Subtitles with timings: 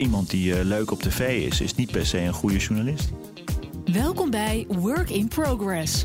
[0.00, 3.08] Iemand die uh, leuk op tv is, is niet per se een goede journalist.
[3.92, 6.04] Welkom bij Work in Progress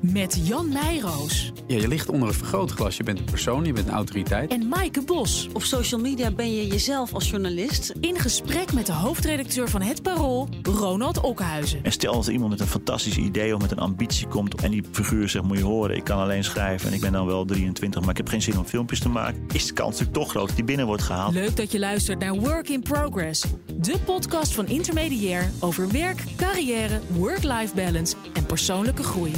[0.00, 1.52] met Jan Nijroos.
[1.66, 2.96] Ja, je ligt onder een vergrootglas.
[2.96, 4.50] Je bent een persoon, je bent een autoriteit.
[4.50, 5.48] En Maaike Bos.
[5.52, 7.92] Op social media ben je jezelf als journalist.
[8.00, 11.84] In gesprek met de hoofdredacteur van Het Parool, Ronald Okhuizen.
[11.84, 14.54] En stel als iemand met een fantastisch idee of met een ambitie komt...
[14.54, 16.88] en die figuur zegt, moet je horen, ik kan alleen schrijven...
[16.88, 19.44] en ik ben dan wel 23, maar ik heb geen zin om filmpjes te maken...
[19.52, 21.34] is de kans natuurlijk toch groot dat die binnen wordt gehaald.
[21.34, 23.44] Leuk dat je luistert naar Work in Progress.
[23.74, 29.32] De podcast van Intermediair over werk, carrière, work-life balance en persoonlijke groei.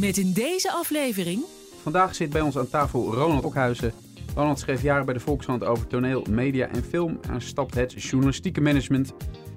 [0.00, 1.44] Met in deze aflevering.
[1.82, 3.92] Vandaag zit bij ons aan tafel Ronald Okhuizen.
[4.34, 8.60] Ronald schreef jaren bij de Volkskrant over toneel, media en film en stapt het journalistieke
[8.60, 9.12] management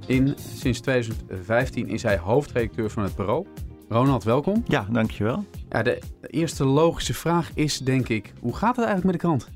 [0.08, 0.36] in.
[0.56, 3.46] Sinds 2015 is hij hoofdredacteur van het bureau.
[3.90, 4.64] Ronald, welkom.
[4.68, 5.46] Ja, dankjewel.
[5.70, 9.48] Ja, de eerste logische vraag is denk ik, hoe gaat het eigenlijk met de krant?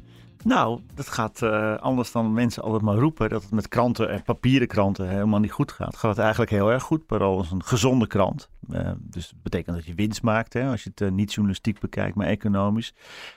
[0.48, 4.24] Nou, dat gaat uh, anders dan mensen altijd maar roepen dat het met kranten en
[4.24, 5.96] papieren kranten helemaal niet goed gaat.
[5.96, 7.06] Gaat eigenlijk heel erg goed.
[7.06, 8.50] Parool is een gezonde krant.
[8.70, 11.80] Uh, dus dat betekent dat je winst maakt hè, als je het uh, niet journalistiek
[11.80, 12.94] bekijkt, maar economisch.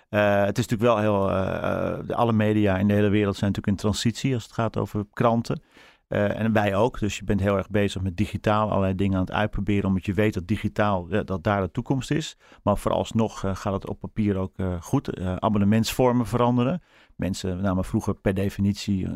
[0.09, 1.31] het is natuurlijk wel heel.
[2.15, 5.63] alle media in de hele wereld zijn natuurlijk in transitie als het gaat over kranten.
[6.11, 6.99] En wij ook.
[6.99, 9.89] Dus je bent heel erg bezig met digitaal allerlei dingen aan het uitproberen.
[9.89, 12.37] Omdat je weet dat digitaal dat daar de toekomst is.
[12.63, 15.21] Maar vooralsnog gaat het op papier ook goed.
[15.21, 16.83] abonnementsvormen veranderen.
[17.17, 19.09] Mensen namen vroeger per definitie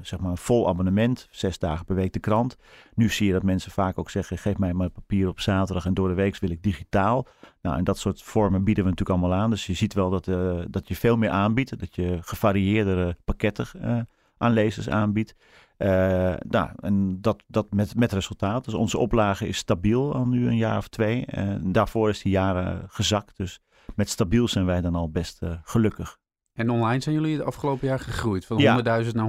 [0.00, 2.56] zeg maar een vol abonnement, zes dagen per week de krant.
[2.94, 5.94] Nu zie je dat mensen vaak ook zeggen: geef mij maar papier op zaterdag en
[5.94, 7.26] door de week wil ik digitaal.
[7.62, 9.50] Nou, en dat soort vormen bieden we natuurlijk allemaal aan.
[9.50, 13.66] Dus je ziet wel dat, uh, dat je veel meer aanbiedt, dat je gevarieerdere pakketten
[13.74, 14.00] uh,
[14.36, 15.34] aan lezers aanbiedt.
[15.82, 18.64] Uh, nou, en dat, dat met, met resultaat.
[18.64, 21.26] Dus onze oplage is stabiel al nu een jaar of twee.
[21.62, 23.36] Daarvoor is die jaren gezakt.
[23.36, 23.60] Dus
[23.94, 26.19] met stabiel zijn wij dan al best gelukkig.
[26.54, 29.28] En online zijn jullie het afgelopen jaar gegroeid van 100.000 naar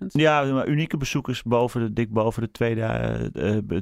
[0.00, 0.06] 150.000?
[0.06, 2.50] Ja, maar unieke bezoekers boven de, dik boven de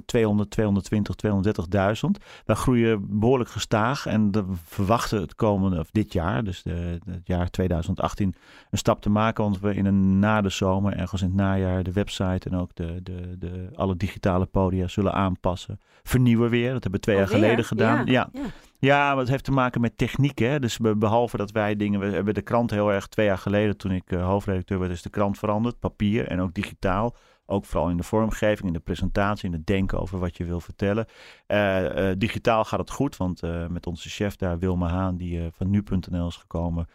[0.05, 2.11] 200, 220, 230.000.
[2.45, 7.27] Wij groeien behoorlijk gestaag en we verwachten het komende, of dit jaar, dus de, het
[7.27, 8.35] jaar 2018,
[8.71, 9.45] een stap te maken.
[9.45, 12.71] Want we in een na de zomer, ergens in het najaar, de website en ook
[12.75, 15.81] de, de, de, alle digitale podia zullen aanpassen.
[16.03, 18.07] Vernieuwen weer, dat hebben we twee jaar geleden gedaan.
[18.07, 18.29] ja.
[18.33, 18.41] ja.
[18.43, 18.43] Ja,
[18.89, 20.39] maar het heeft te maken met techniek.
[20.39, 20.59] Hè?
[20.59, 22.01] Dus behalve dat wij dingen.
[22.01, 25.03] We hebben de krant heel erg twee jaar geleden, toen ik uh, hoofdredacteur werd, is
[25.03, 25.79] de krant veranderd.
[25.79, 27.17] Papier en ook digitaal.
[27.47, 30.61] Ook vooral in de vormgeving, in de presentatie, in het denken over wat je wil
[30.61, 31.07] vertellen.
[31.49, 35.71] Uh, uh, digitaal gaat het goed, want met onze chef daar, Wilma Haan, die van
[35.71, 36.87] nu.nl is gekomen,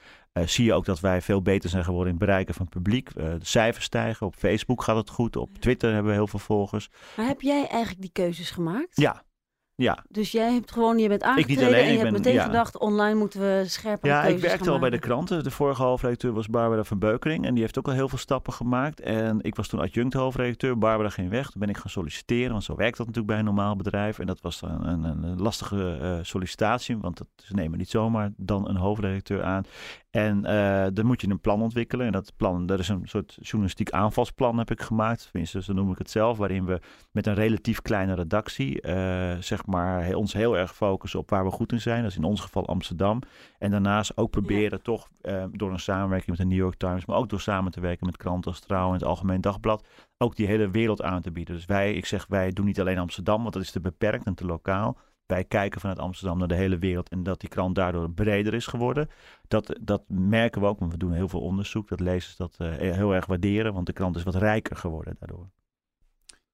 [0.46, 3.14] zie je ook dat wij veel beter zijn geworden in het bereiken van het publiek.
[3.14, 4.28] de cijfers stijgen.
[4.28, 5.36] Op Facebook gaat het goed.
[5.36, 6.90] Op Twitter hebben we heel veel volgers.
[7.18, 9.02] Maar heb jij eigenlijk die keuzes gemaakt?
[9.02, 9.24] Ja,
[9.78, 10.04] ja.
[10.10, 13.40] Dus jij hebt gewoon, je bent aangetreden alleen, en je hebt meteen gedacht, online moeten
[13.40, 15.44] we scherper Ja, ik werkte al bij de kranten.
[15.44, 18.54] De vorige hoofdredacteur was Barbara van Beukering en die heeft ook al heel veel stappen
[18.54, 19.00] gemaakt.
[19.00, 20.78] En ik was toen adjunct hoofdredacteur.
[20.78, 21.50] Barbara ging weg.
[21.50, 24.20] Toen ben ik gaan solliciteren, want zo werkt dat natuurlijk bij een normaal bedrijf.
[24.20, 28.32] En dat was een, een, een lastige uh, sollicitatie, want dat, ze nemen niet zomaar
[28.38, 29.64] dan een hoofdredacteur aan.
[30.10, 32.06] En uh, dan moet je een plan ontwikkelen.
[32.06, 35.30] En dat plan, dat is een soort journalistiek aanvalsplan heb ik gemaakt.
[35.32, 36.38] Tenminste, zo noem ik het zelf.
[36.38, 36.80] Waarin we
[37.12, 41.52] met een relatief kleine redactie, uh, zeg maar, ons heel erg focussen op waar we
[41.52, 42.02] goed in zijn.
[42.02, 43.22] Dat is in ons geval Amsterdam.
[43.58, 47.18] En daarnaast ook proberen toch uh, door een samenwerking met de New York Times, maar
[47.18, 50.48] ook door samen te werken met kranten als Trouw en het Algemeen Dagblad, ook die
[50.48, 51.56] hele wereld aan te bieden.
[51.56, 54.34] Dus wij, ik zeg, wij doen niet alleen Amsterdam, want dat is te beperkt en
[54.34, 58.12] te lokaal wij kijken vanuit Amsterdam naar de hele wereld en dat die krant daardoor
[58.12, 59.10] breder is geworden.
[59.48, 62.76] Dat, dat merken we ook, want we doen heel veel onderzoek, dat lezers dat uh,
[62.76, 65.50] heel erg waarderen, want de krant is wat rijker geworden daardoor.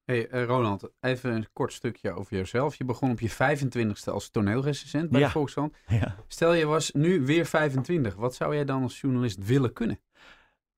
[0.04, 2.74] Hey uh, Roland, even een kort stukje over jezelf.
[2.74, 5.26] Je begon op je 25ste als toneelrecensent bij ja.
[5.26, 5.76] de Volkskrant.
[5.86, 6.16] Ja.
[6.26, 10.00] Stel je was nu weer 25, wat zou jij dan als journalist willen kunnen?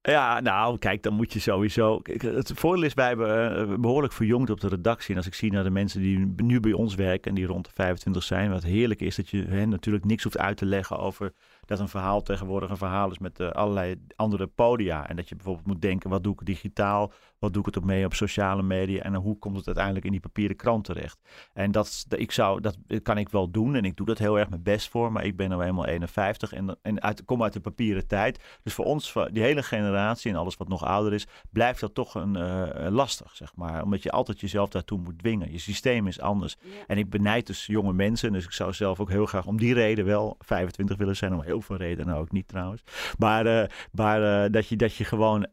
[0.07, 2.01] Ja, nou, kijk, dan moet je sowieso.
[2.19, 5.11] Het voordeel is, wij hebben uh, behoorlijk verjongd op de redactie.
[5.11, 7.65] En als ik zie naar de mensen die nu bij ons werken en die rond
[7.65, 10.99] de 25 zijn, wat heerlijk is dat je hen natuurlijk niks hoeft uit te leggen
[10.99, 11.33] over
[11.67, 15.09] dat een verhaal tegenwoordig een verhaal is met uh, allerlei andere podia.
[15.09, 17.13] En dat je bijvoorbeeld moet denken, wat doe ik digitaal?
[17.39, 19.03] Wat doe ik het op mee op sociale media?
[19.03, 21.19] En hoe komt het uiteindelijk in die papieren krant terecht?
[21.53, 24.49] En dat, ik zou, dat kan ik wel doen en ik doe dat heel erg
[24.49, 25.13] mijn best voor.
[25.13, 28.59] Maar ik ben nou eenmaal 51 en, en uit, kom uit de papieren tijd.
[28.63, 31.95] Dus voor ons, voor die hele generatie en alles wat nog ouder is, blijft dat
[31.95, 33.83] toch een, uh, lastig, zeg maar.
[33.83, 35.53] Omdat je altijd jezelf daartoe moet dwingen.
[35.53, 36.57] Je systeem is anders.
[36.87, 38.33] En ik benijd dus jonge mensen.
[38.33, 41.35] Dus ik zou zelf ook heel graag om die reden wel 25 willen zijn.
[41.35, 42.83] Om heel veel redenen ook niet trouwens.
[43.19, 45.47] Maar, uh, maar uh, dat, je, dat je gewoon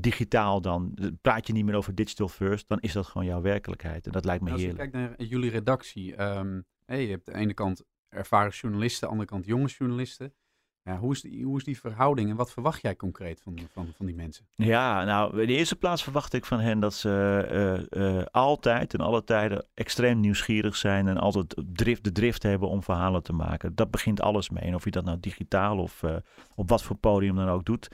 [0.00, 4.06] digitaal dan praat je niet meer over digital first, dan is dat gewoon jouw werkelijkheid.
[4.06, 4.80] En dat lijkt me nou, heerlijk.
[4.80, 8.50] Als je kijkt naar jullie redactie, um, hey, je hebt aan de ene kant ervaren
[8.50, 10.34] journalisten, aan de andere kant jonge journalisten.
[10.84, 13.88] Ja, hoe, is die, hoe is die verhouding en wat verwacht jij concreet van, van,
[13.96, 14.46] van die mensen?
[14.54, 18.94] Ja, nou, in de eerste plaats verwacht ik van hen dat ze uh, uh, altijd
[18.94, 23.32] en alle tijden extreem nieuwsgierig zijn en altijd drift, de drift hebben om verhalen te
[23.32, 23.74] maken.
[23.74, 24.62] Dat begint alles mee.
[24.62, 26.16] En of je dat nou digitaal of uh,
[26.54, 27.88] op wat voor podium dan ook doet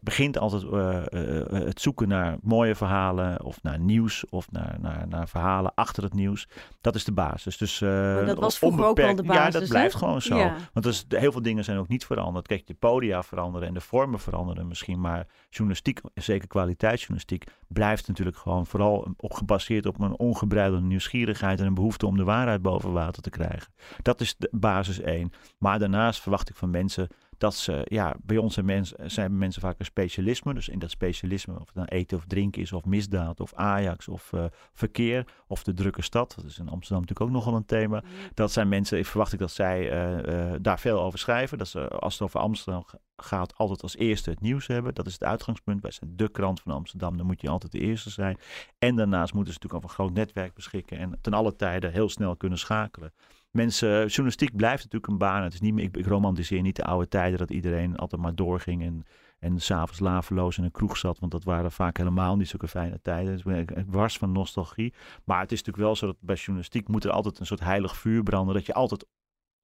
[0.00, 0.70] begint altijd uh,
[1.10, 6.02] uh, het zoeken naar mooie verhalen of naar nieuws of naar, naar, naar verhalen achter
[6.02, 6.48] het nieuws.
[6.80, 7.56] Dat is de basis.
[7.56, 9.52] Dus, uh, dat was vroeger ook wel de basis.
[9.52, 10.36] Ja, dat blijft gewoon zo.
[10.36, 10.54] Ja.
[10.72, 12.46] Want heel veel dingen zijn ook niet veranderd.
[12.46, 18.36] Kijk, de podia veranderen en de vormen veranderen misschien, maar journalistiek, zeker kwaliteitsjournalistiek, blijft natuurlijk
[18.36, 22.92] gewoon vooral op gebaseerd op een ongebreidelde nieuwsgierigheid en een behoefte om de waarheid boven
[22.92, 23.72] water te krijgen.
[24.02, 25.32] Dat is de basis één.
[25.58, 29.62] Maar daarnaast verwacht ik van mensen dat ze, ja, bij ons zijn mensen, zijn mensen
[29.62, 30.54] vaak een specialisme.
[30.54, 34.08] Dus in dat specialisme, of het nou eten of drinken is, of misdaad, of Ajax,
[34.08, 36.34] of uh, verkeer, of de drukke stad.
[36.36, 38.02] Dat is in Amsterdam natuurlijk ook nogal een thema.
[38.34, 41.58] Dat zijn mensen, ik verwacht ik dat zij uh, uh, daar veel over schrijven.
[41.58, 42.84] Dat ze, als het over Amsterdam
[43.16, 44.94] gaat, altijd als eerste het nieuws hebben.
[44.94, 45.82] Dat is het uitgangspunt.
[45.82, 48.38] Wij zijn de krant van Amsterdam, dan moet je altijd de eerste zijn.
[48.78, 52.08] En daarnaast moeten ze natuurlijk over een groot netwerk beschikken en ten alle tijden heel
[52.08, 53.12] snel kunnen schakelen
[53.50, 55.42] mensen, journalistiek blijft natuurlijk een baan.
[55.42, 58.34] Het is niet meer, ik, ik romantiseer niet de oude tijden dat iedereen altijd maar
[58.34, 59.04] doorging en,
[59.38, 61.18] en s'avonds laveloos in een kroeg zat.
[61.18, 63.36] Want dat waren vaak helemaal niet zulke fijne tijden.
[63.36, 64.94] Dus ik, wars van nostalgie.
[65.24, 67.96] Maar het is natuurlijk wel zo dat bij journalistiek moet er altijd een soort heilig
[67.96, 68.54] vuur branden.
[68.54, 69.06] Dat je altijd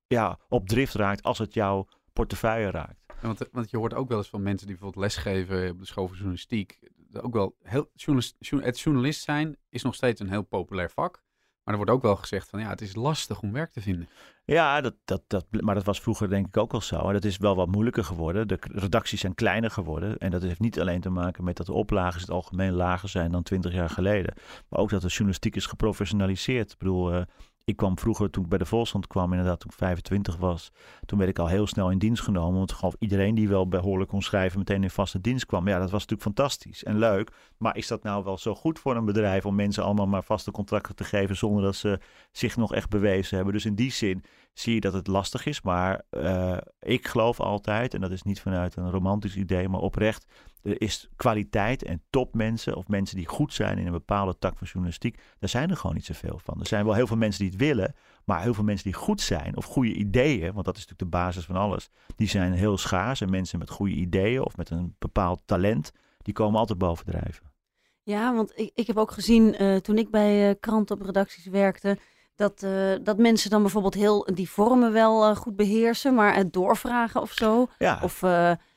[0.07, 3.05] ja, op drift raakt als het jouw portefeuille raakt.
[3.21, 6.07] want, want je hoort ook wel eens van mensen die bijvoorbeeld lesgeven op de school
[6.07, 6.79] van journalistiek.
[7.13, 11.23] Ook wel heel, journalist, het journalist zijn is nog steeds een heel populair vak.
[11.65, 14.09] Maar er wordt ook wel gezegd van ja, het is lastig om werk te vinden.
[14.45, 17.07] Ja, dat, dat, dat, maar dat was vroeger denk ik ook al zo.
[17.07, 18.49] En dat is wel wat moeilijker geworden.
[18.49, 20.19] De redacties zijn kleiner geworden.
[20.19, 23.09] En dat heeft niet alleen te maken met dat de oplagen in het algemeen lager
[23.09, 24.35] zijn dan twintig jaar geleden.
[24.69, 26.73] Maar ook dat de journalistiek is geprofessionaliseerd.
[26.73, 27.23] Ik bedoel, uh,
[27.65, 30.73] ik kwam vroeger, toen ik bij de Volkskrant kwam, inderdaad toen ik 25 was,
[31.07, 32.59] toen werd ik al heel snel in dienst genomen.
[32.59, 35.69] Want gewoon iedereen die wel behoorlijk kon schrijven meteen in vaste dienst kwam.
[35.69, 37.31] Ja, dat was natuurlijk fantastisch en leuk.
[37.57, 40.51] Maar is dat nou wel zo goed voor een bedrijf om mensen allemaal maar vaste
[40.51, 42.01] contracten te geven zonder dat ze
[42.33, 43.55] zich nog echt bewezen hebben?
[43.55, 45.62] Dus in die zin zie je dat het lastig is.
[45.62, 50.27] Maar uh, ik geloof altijd, en dat is niet vanuit een romantisch idee, maar oprecht,
[50.62, 54.67] er is kwaliteit en topmensen of mensen die goed zijn in een bepaalde tak van
[54.67, 56.61] journalistiek, daar zijn er gewoon niet zoveel van.
[56.61, 59.21] Er zijn wel heel veel mensen die het willen, maar heel veel mensen die goed
[59.21, 62.79] zijn of goede ideeën, want dat is natuurlijk de basis van alles, die zijn heel
[62.79, 63.21] schaars.
[63.21, 65.93] En mensen met goede ideeën of met een bepaald talent,
[66.23, 67.53] die komen altijd bovendrijven.
[68.03, 71.47] Ja, want ik, ik heb ook gezien uh, toen ik bij uh, kranten op redacties
[71.47, 71.99] werkte,
[72.37, 72.71] dat, uh,
[73.03, 77.67] dat mensen dan bijvoorbeeld heel die vormen wel goed beheersen, maar het doorvragen of zo.
[77.79, 78.01] Ja.
[78.03, 78.23] Of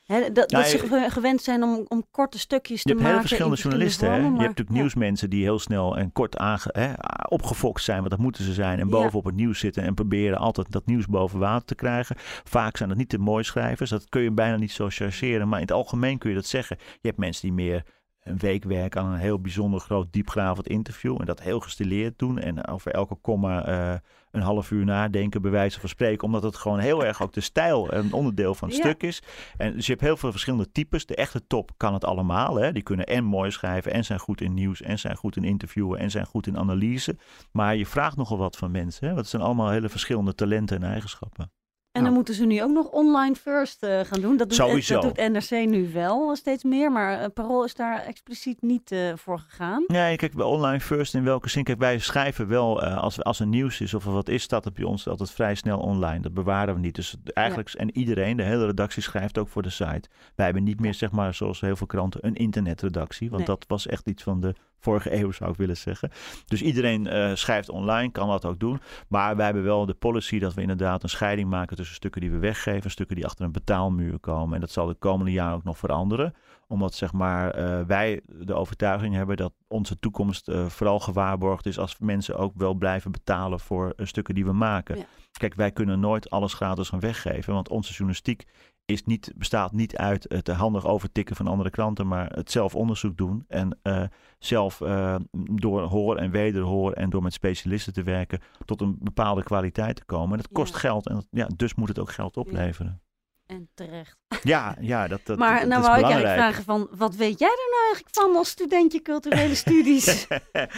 [0.08, 3.06] dat, dat nou, ze gewend zijn om, om korte stukjes te maken.
[3.06, 4.08] Je hebt heel verschillende journalisten.
[4.08, 6.92] Vormen, maar, je hebt natuurlijk nieuwsmensen die heel snel en kort aange, hè,
[7.28, 8.78] opgefokt zijn, want dat moeten ze zijn.
[8.78, 12.16] En bovenop het nieuws zitten en proberen altijd dat nieuws boven water te krijgen.
[12.44, 13.90] Vaak zijn dat niet de mooi schrijvers.
[13.90, 15.48] Dat kun je bijna niet zo chargeren.
[15.48, 16.76] Maar in het algemeen kun je dat zeggen.
[16.80, 17.84] Je hebt mensen die meer
[18.28, 21.16] een week werken aan een heel bijzonder groot diepgravend interview.
[21.20, 22.38] En dat heel gestileerd doen.
[22.38, 23.94] En over elke komma uh,
[24.30, 26.24] een half uur nadenken, bij wijze van spreken.
[26.24, 29.22] Omdat het gewoon heel erg ook de stijl een onderdeel van het stuk is.
[29.56, 31.06] En dus je hebt heel veel verschillende types.
[31.06, 32.56] De echte top kan het allemaal.
[32.56, 32.72] Hè.
[32.72, 35.98] Die kunnen en mooi schrijven en zijn goed in nieuws en zijn goed in interviewen
[35.98, 37.16] en zijn goed in analyse.
[37.52, 39.00] Maar je vraagt nogal wat van mensen.
[39.00, 39.08] Hè.
[39.08, 41.50] Want het zijn allemaal hele verschillende talenten en eigenschappen.
[41.98, 44.36] En dan moeten ze nu ook nog online first uh, gaan doen.
[44.36, 45.00] Dat doet, Sowieso.
[45.00, 49.12] dat doet NRC nu wel steeds meer, maar uh, Parool is daar expliciet niet uh,
[49.14, 49.84] voor gegaan.
[49.86, 51.64] Nee, kijk, bij online first in welke zin?
[51.64, 54.74] Kijk, wij schrijven wel, als, als er nieuws is of er wat is, staat het
[54.74, 56.20] bij ons altijd vrij snel online.
[56.20, 56.94] Dat bewaren we niet.
[56.94, 57.80] Dus eigenlijk, ja.
[57.80, 60.08] en iedereen, de hele redactie schrijft ook voor de site.
[60.34, 63.30] Wij hebben niet meer, zeg maar, zoals heel veel kranten, een internetredactie.
[63.30, 63.56] Want nee.
[63.56, 66.10] dat was echt iets van de vorige eeuw zou ik willen zeggen.
[66.46, 68.80] Dus iedereen uh, schrijft online, kan dat ook doen.
[69.08, 72.30] Maar wij hebben wel de policy dat we inderdaad een scheiding maken tussen stukken die
[72.30, 74.54] we weggeven, stukken die achter een betaalmuur komen.
[74.54, 76.34] En dat zal de komende jaren ook nog veranderen.
[76.66, 81.78] Omdat zeg maar, uh, wij de overtuiging hebben dat onze toekomst uh, vooral gewaarborgd is
[81.78, 84.96] als mensen ook wel blijven betalen voor stukken die we maken.
[84.96, 85.04] Ja.
[85.32, 88.44] Kijk, wij kunnen nooit alles gratis gaan weggeven, want onze journalistiek
[88.84, 93.16] is niet, bestaat niet uit het handig overtikken van andere kranten, maar het zelf onderzoek
[93.16, 94.02] doen en uh,
[94.38, 99.42] zelf uh, door hoor en wederhoor en door met specialisten te werken tot een bepaalde
[99.42, 100.30] kwaliteit te komen.
[100.30, 100.78] En dat kost ja.
[100.78, 103.00] geld en ja, dus moet het ook geld opleveren.
[103.48, 104.16] En terecht.
[104.42, 107.38] Ja, ja dat, dat Maar dat, nou dat wou ik eigenlijk vragen van, wat weet
[107.38, 110.26] jij er nou eigenlijk van als studentje culturele studies?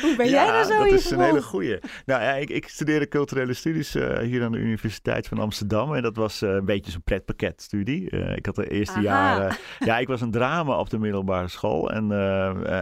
[0.01, 1.79] Hoe ben ja, jij daar zo dat in is een hele goeie.
[2.07, 5.95] Nou ja, ik, ik studeerde culturele studies uh, hier aan de Universiteit van Amsterdam.
[5.95, 8.11] En dat was uh, een beetje zo'n pretpakketstudie.
[8.11, 9.03] Uh, ik had de eerste Aha.
[9.03, 9.57] jaren...
[9.79, 11.91] Ja, ik was een drama op de middelbare school.
[11.91, 12.13] En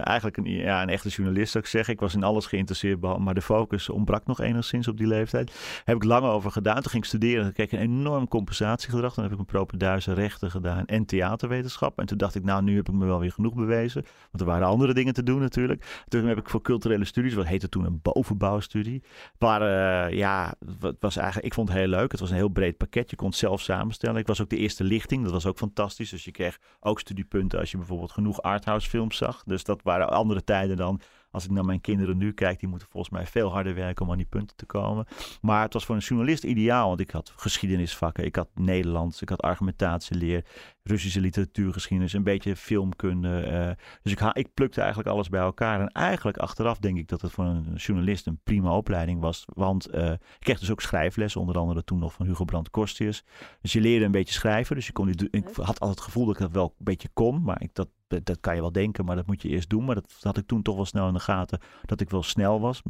[0.03, 1.93] eigenlijk een, ja, een echte journalist zou ik zeggen.
[1.93, 5.81] Ik was in alles geïnteresseerd, maar de focus ontbrak nog enigszins op die leeftijd.
[5.83, 6.75] Heb ik lang over gedaan.
[6.75, 7.43] Toen ging ik studeren.
[7.43, 9.13] Toen kreeg ik een enorm compensatiegedrag.
[9.13, 11.99] Dan heb ik mijn Duitse rechten gedaan en theaterwetenschap.
[11.99, 14.03] En toen dacht ik, nou, nu heb ik me wel weer genoeg bewezen.
[14.03, 16.03] Want er waren andere dingen te doen natuurlijk.
[16.07, 19.03] Toen heb ik voor culturele studies, wat heette toen een bovenbouwstudie.
[19.37, 22.11] Waar, uh, ja, het was eigenlijk, ik vond het heel leuk.
[22.11, 23.09] Het was een heel breed pakket.
[23.09, 24.19] Je kon het zelf samenstellen.
[24.19, 25.23] Ik was ook de eerste lichting.
[25.23, 26.09] Dat was ook fantastisch.
[26.09, 29.43] Dus je kreeg ook studiepunten als je bijvoorbeeld genoeg arthouse films zag.
[29.43, 32.87] Dus dat waren andere tijden dan als ik naar mijn kinderen nu kijk, die moeten
[32.91, 35.05] volgens mij veel harder werken om aan die punten te komen.
[35.41, 39.29] Maar het was voor een journalist ideaal, want ik had geschiedenisvakken, ik had Nederlands, ik
[39.29, 40.45] had argumentatieleer,
[40.83, 43.47] Russische literatuurgeschiedenis, een beetje filmkunde.
[43.51, 45.81] Uh, dus ik, ik plukte eigenlijk alles bij elkaar.
[45.81, 49.45] En eigenlijk achteraf denk ik dat het voor een journalist een prima opleiding was.
[49.53, 53.23] Want uh, ik kreeg dus ook schrijflessen, onder andere toen nog van Hugo Brandt Korstius.
[53.61, 54.75] Dus je leerde een beetje schrijven.
[54.75, 57.43] Dus je kon, ik had altijd het gevoel dat ik dat wel een beetje kon.
[57.43, 59.85] Maar ik, dat, dat kan je wel denken, maar dat moet je eerst doen.
[59.85, 62.59] Maar dat had ik toen toch wel snel in de gaten, dat ik wel snel
[62.59, 62.81] was.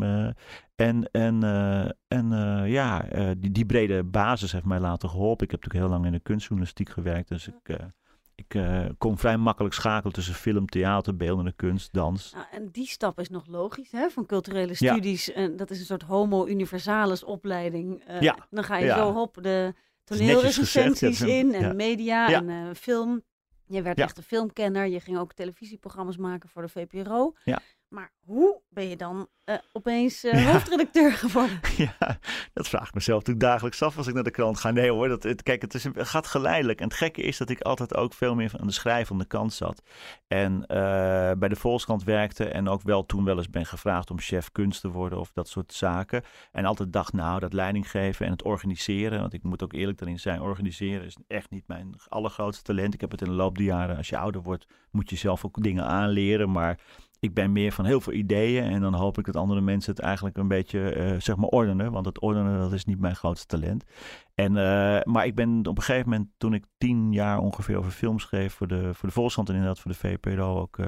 [0.75, 3.05] En, en, uh, en uh, ja,
[3.37, 5.45] die, die brede basis heeft mij laten geholpen.
[5.45, 7.29] Ik heb natuurlijk heel lang in de kunstjournalistiek gewerkt.
[7.29, 7.77] Dus ik,
[8.35, 8.61] ik
[8.97, 12.33] kon vrij makkelijk schakelen tussen film, theater, beeldende kunst, dans.
[12.33, 14.09] Nou, en die stap is nog logisch, hè?
[14.09, 15.31] Van culturele studies.
[15.31, 18.03] En dat is een soort homo universalis opleiding.
[18.19, 18.47] ja.
[18.49, 18.97] Dan ga je ja.
[18.97, 19.73] zo op de
[20.03, 23.23] toneelrecensies in en media en film.
[23.69, 24.85] Je werd echt een filmkenner.
[24.87, 27.33] Je ging ook televisieprogramma's maken voor de VPRO.
[27.43, 27.59] Ja.
[27.89, 31.59] Maar hoe ben je dan uh, opeens uh, hoofdredacteur geworden?
[31.77, 32.19] Ja,
[32.53, 34.71] dat vraag ik mezelf natuurlijk dagelijks af als ik naar de krant ga.
[34.71, 36.79] Nee hoor, dat, het, kijk, het, is, het gaat geleidelijk.
[36.79, 39.81] En het gekke is dat ik altijd ook veel meer aan de schrijvende kant zat.
[40.27, 40.67] En uh,
[41.37, 44.81] bij de Volkskrant werkte en ook wel toen wel eens ben gevraagd om chef kunst
[44.81, 46.23] te worden of dat soort zaken.
[46.51, 49.19] En altijd dacht, nou, dat leiding geven en het organiseren.
[49.19, 52.93] Want ik moet ook eerlijk daarin zijn, organiseren is echt niet mijn allergrootste talent.
[52.93, 55.45] Ik heb het in de loop der jaren, als je ouder wordt, moet je zelf
[55.45, 56.51] ook dingen aanleren.
[56.51, 56.79] Maar
[57.19, 60.01] ik ben meer van heel veel ideeën en dan hoop ik dat andere mensen het
[60.01, 61.91] eigenlijk een beetje uh, zeg maar ordenen.
[61.91, 63.83] Want het ordenen dat is niet mijn grootste talent.
[64.35, 67.91] En, uh, maar ik ben op een gegeven moment, toen ik tien jaar ongeveer over
[67.91, 70.87] film schreef voor de, voor de Volkskrant en inderdaad voor de VPRO ook uh,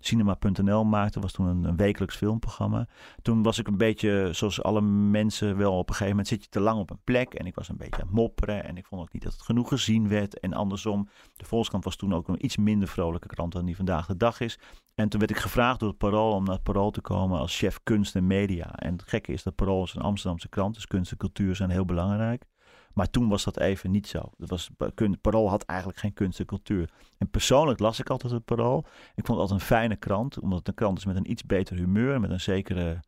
[0.00, 2.88] Cinema.nl maakte, was toen een, een, wekelijks filmprogramma.
[3.22, 6.48] Toen was ik een beetje, zoals alle mensen wel, op een gegeven moment zit je
[6.48, 7.34] te lang op een plek.
[7.34, 9.68] En ik was een beetje aan mopperen en ik vond ook niet dat het genoeg
[9.68, 10.40] gezien werd.
[10.40, 14.06] En andersom, de Volkskrant was toen ook een iets minder vrolijke krant dan die vandaag
[14.06, 14.58] de dag is.
[14.98, 17.58] En toen werd ik gevraagd door het Parool om naar het Parool te komen als
[17.58, 18.74] chef kunst en media.
[18.74, 21.70] En het gekke is dat Parool is een Amsterdamse krant, dus kunst en cultuur zijn
[21.70, 22.44] heel belangrijk.
[22.92, 24.30] Maar toen was dat even niet zo.
[24.36, 24.70] Dat was,
[25.20, 26.90] Parool had eigenlijk geen kunst en cultuur.
[27.18, 28.78] En persoonlijk las ik altijd het Parool.
[29.14, 31.44] Ik vond het altijd een fijne krant, omdat het een krant is met een iets
[31.44, 33.00] beter humeur, met een zekere,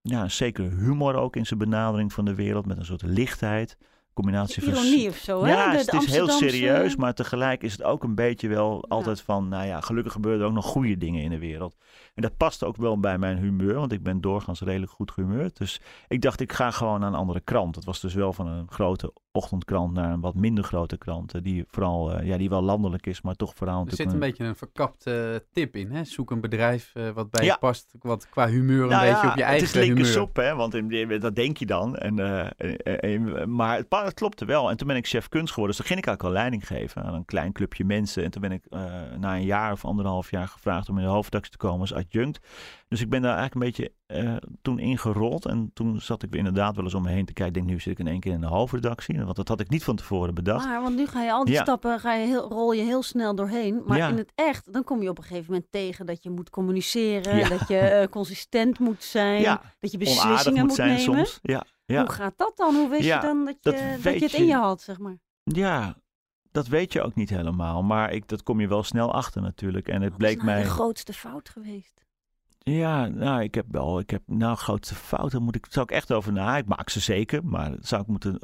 [0.00, 3.78] ja, een zekere humor ook in zijn benadering van de wereld, met een soort lichtheid
[4.14, 4.72] combinatie van...
[4.72, 5.52] Ironie of zo, hè?
[5.52, 9.48] Ja, het is heel serieus, maar tegelijk is het ook een beetje wel altijd van...
[9.48, 11.76] Nou ja, gelukkig gebeuren er ook nog goede dingen in de wereld.
[12.14, 15.56] En dat past ook wel bij mijn humeur, want ik ben doorgaans redelijk goed gehumeurd.
[15.56, 17.74] Dus ik dacht, ik ga gewoon naar een andere krant.
[17.74, 21.44] Het was dus wel van een grote ochtendkrant naar een wat minder grote krant.
[21.44, 23.86] Die vooral, uh, ja, die wel landelijk is, maar toch vooral...
[23.86, 26.04] Er zit een, beetje een verkapte tip in, hè?
[26.04, 29.36] Zoek een bedrijf uh, wat bij je past, wat qua humeur een nou beetje op
[29.36, 29.96] je eigen humeur...
[29.96, 30.54] het is linker hè?
[30.54, 31.96] Want in, dat denk je dan.
[31.96, 32.14] En,
[33.54, 34.70] maar het, het, klopte wel.
[34.70, 35.76] En toen ben ik chef kunst geworden.
[35.76, 38.24] Dus toen ging ik eigenlijk al leiding geven aan een klein clubje mensen.
[38.24, 38.64] En toen ben ik
[39.18, 42.40] na een jaar of anderhalf jaar gevraagd om in de hoofdredactie te komen als adjunct.
[42.94, 45.46] Dus ik ben daar eigenlijk een beetje uh, toen ingerold.
[45.46, 47.54] En toen zat ik inderdaad wel eens om me heen te kijken.
[47.54, 49.24] Ik denk, nu zit ik in één keer in de hoofdredactie.
[49.24, 50.66] Want dat had ik niet van tevoren bedacht.
[50.66, 53.34] Maar, want nu ga je al die stappen, ga je heel, rol je heel snel
[53.34, 53.82] doorheen.
[53.86, 56.50] Maar in het echt, dan kom je op een gegeven moment tegen dat je moet
[56.50, 57.48] communiceren.
[57.48, 59.60] Dat je uh, consistent moet zijn.
[59.80, 61.26] Dat je beslissingen moet, moet zijn nemen.
[61.26, 61.38] Soms.
[61.42, 61.64] Ja.
[61.86, 62.74] Hoe gaat dat dan?
[62.74, 65.18] Hoe weet je dan dat je, dat, dat je het in je had, zeg maar?
[65.42, 65.96] Ja,
[66.50, 67.82] dat weet je ook niet helemaal.
[67.82, 69.88] Maar ik, dat kom je wel snel achter natuurlijk.
[69.88, 70.62] En het bleek is nou mij.
[70.62, 72.02] de grootste fout geweest?
[72.70, 76.12] Ja, nou, ik heb wel, ik heb, nou, grootste fouten moet ik, zou ik echt
[76.12, 76.56] over na.
[76.56, 78.38] Ik maak ze zeker, maar zou ik moeten,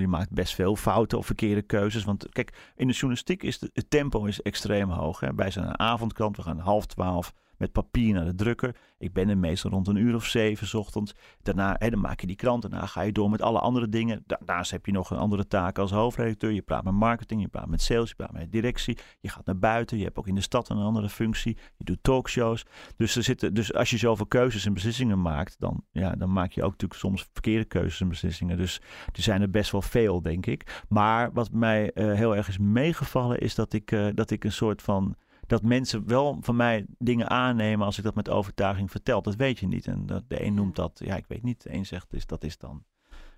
[0.00, 2.04] je maakt best veel fouten of verkeerde keuzes.
[2.04, 5.20] Want kijk, in de journalistiek is de, het tempo is extreem hoog.
[5.20, 5.34] Hè.
[5.34, 8.76] Wij zijn een avondkrant, we gaan half twaalf met papier naar de drukker.
[8.98, 11.14] Ik ben er meestal rond een uur of zeven ochtends.
[11.42, 12.62] Daarna hè, dan maak je die krant.
[12.62, 14.22] Daarna ga je door met alle andere dingen.
[14.26, 16.50] Daarnaast heb je nog een andere taak als hoofdredacteur.
[16.50, 18.98] Je praat met marketing, je praat met sales, je praat met directie.
[19.20, 19.98] Je gaat naar buiten.
[19.98, 21.56] Je hebt ook in de stad een andere functie.
[21.76, 22.64] Je doet talkshows.
[22.96, 26.52] Dus, er zitten, dus als je zoveel keuzes en beslissingen maakt, dan, ja, dan maak
[26.52, 28.56] je ook natuurlijk soms verkeerde keuzes en beslissingen.
[28.56, 28.80] Dus
[29.12, 30.84] er zijn er best wel veel, denk ik.
[30.88, 34.52] Maar wat mij uh, heel erg is meegevallen, is dat ik, uh, dat ik een
[34.52, 39.22] soort van dat mensen wel van mij dingen aannemen als ik dat met overtuiging vertel.
[39.22, 39.86] Dat weet je niet.
[39.86, 41.62] En dat, de een noemt dat, ja, ik weet niet.
[41.62, 42.84] De een zegt, is, dat is dan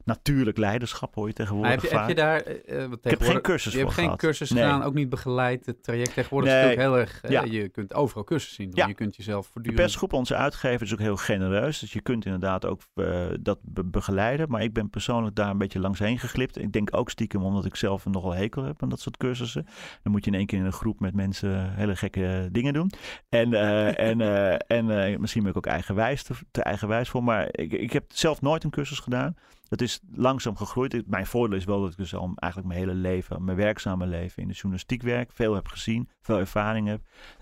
[0.08, 1.98] Natuurlijk leiderschap hoor je tegenwoordig heb, je, vaak.
[1.98, 2.42] heb je daar...
[2.66, 4.18] Uh, ik heb geen cursus Je hebt geen gehad.
[4.18, 5.66] cursus gedaan, ook niet begeleid.
[5.66, 6.60] Het traject tegenwoordig nee.
[6.60, 7.30] is natuurlijk heel erg...
[7.30, 7.52] Ja.
[7.52, 8.76] je kunt overal cursus zien doen.
[8.76, 8.86] Ja.
[8.86, 9.76] Je kunt jezelf voortdurend...
[9.76, 11.78] De persgroep, onze uitgever, is ook heel genereus.
[11.78, 14.50] Dus je kunt inderdaad ook uh, dat be begeleiden.
[14.50, 16.58] Maar ik ben persoonlijk daar een beetje langs heen geglipt.
[16.58, 19.66] Ik denk ook stiekem omdat ik zelf nogal hekel heb aan dat soort cursussen.
[20.02, 22.92] Dan moet je in één keer in een groep met mensen hele gekke dingen doen.
[23.28, 24.20] En, uh, en,
[24.66, 27.24] en misschien ben ik ook eigenwijs te, te eigenwijs voor.
[27.24, 29.36] Maar ik, ik heb zelf nooit een cursus gedaan.
[29.68, 31.02] Dat is langzaam gegroeid.
[31.06, 34.42] Mijn voordeel is wel dat ik dus al eigenlijk mijn hele leven, mijn werkzame leven
[34.42, 35.32] in de journalistiek werk.
[35.32, 37.00] Veel heb gezien, veel ervaring heb.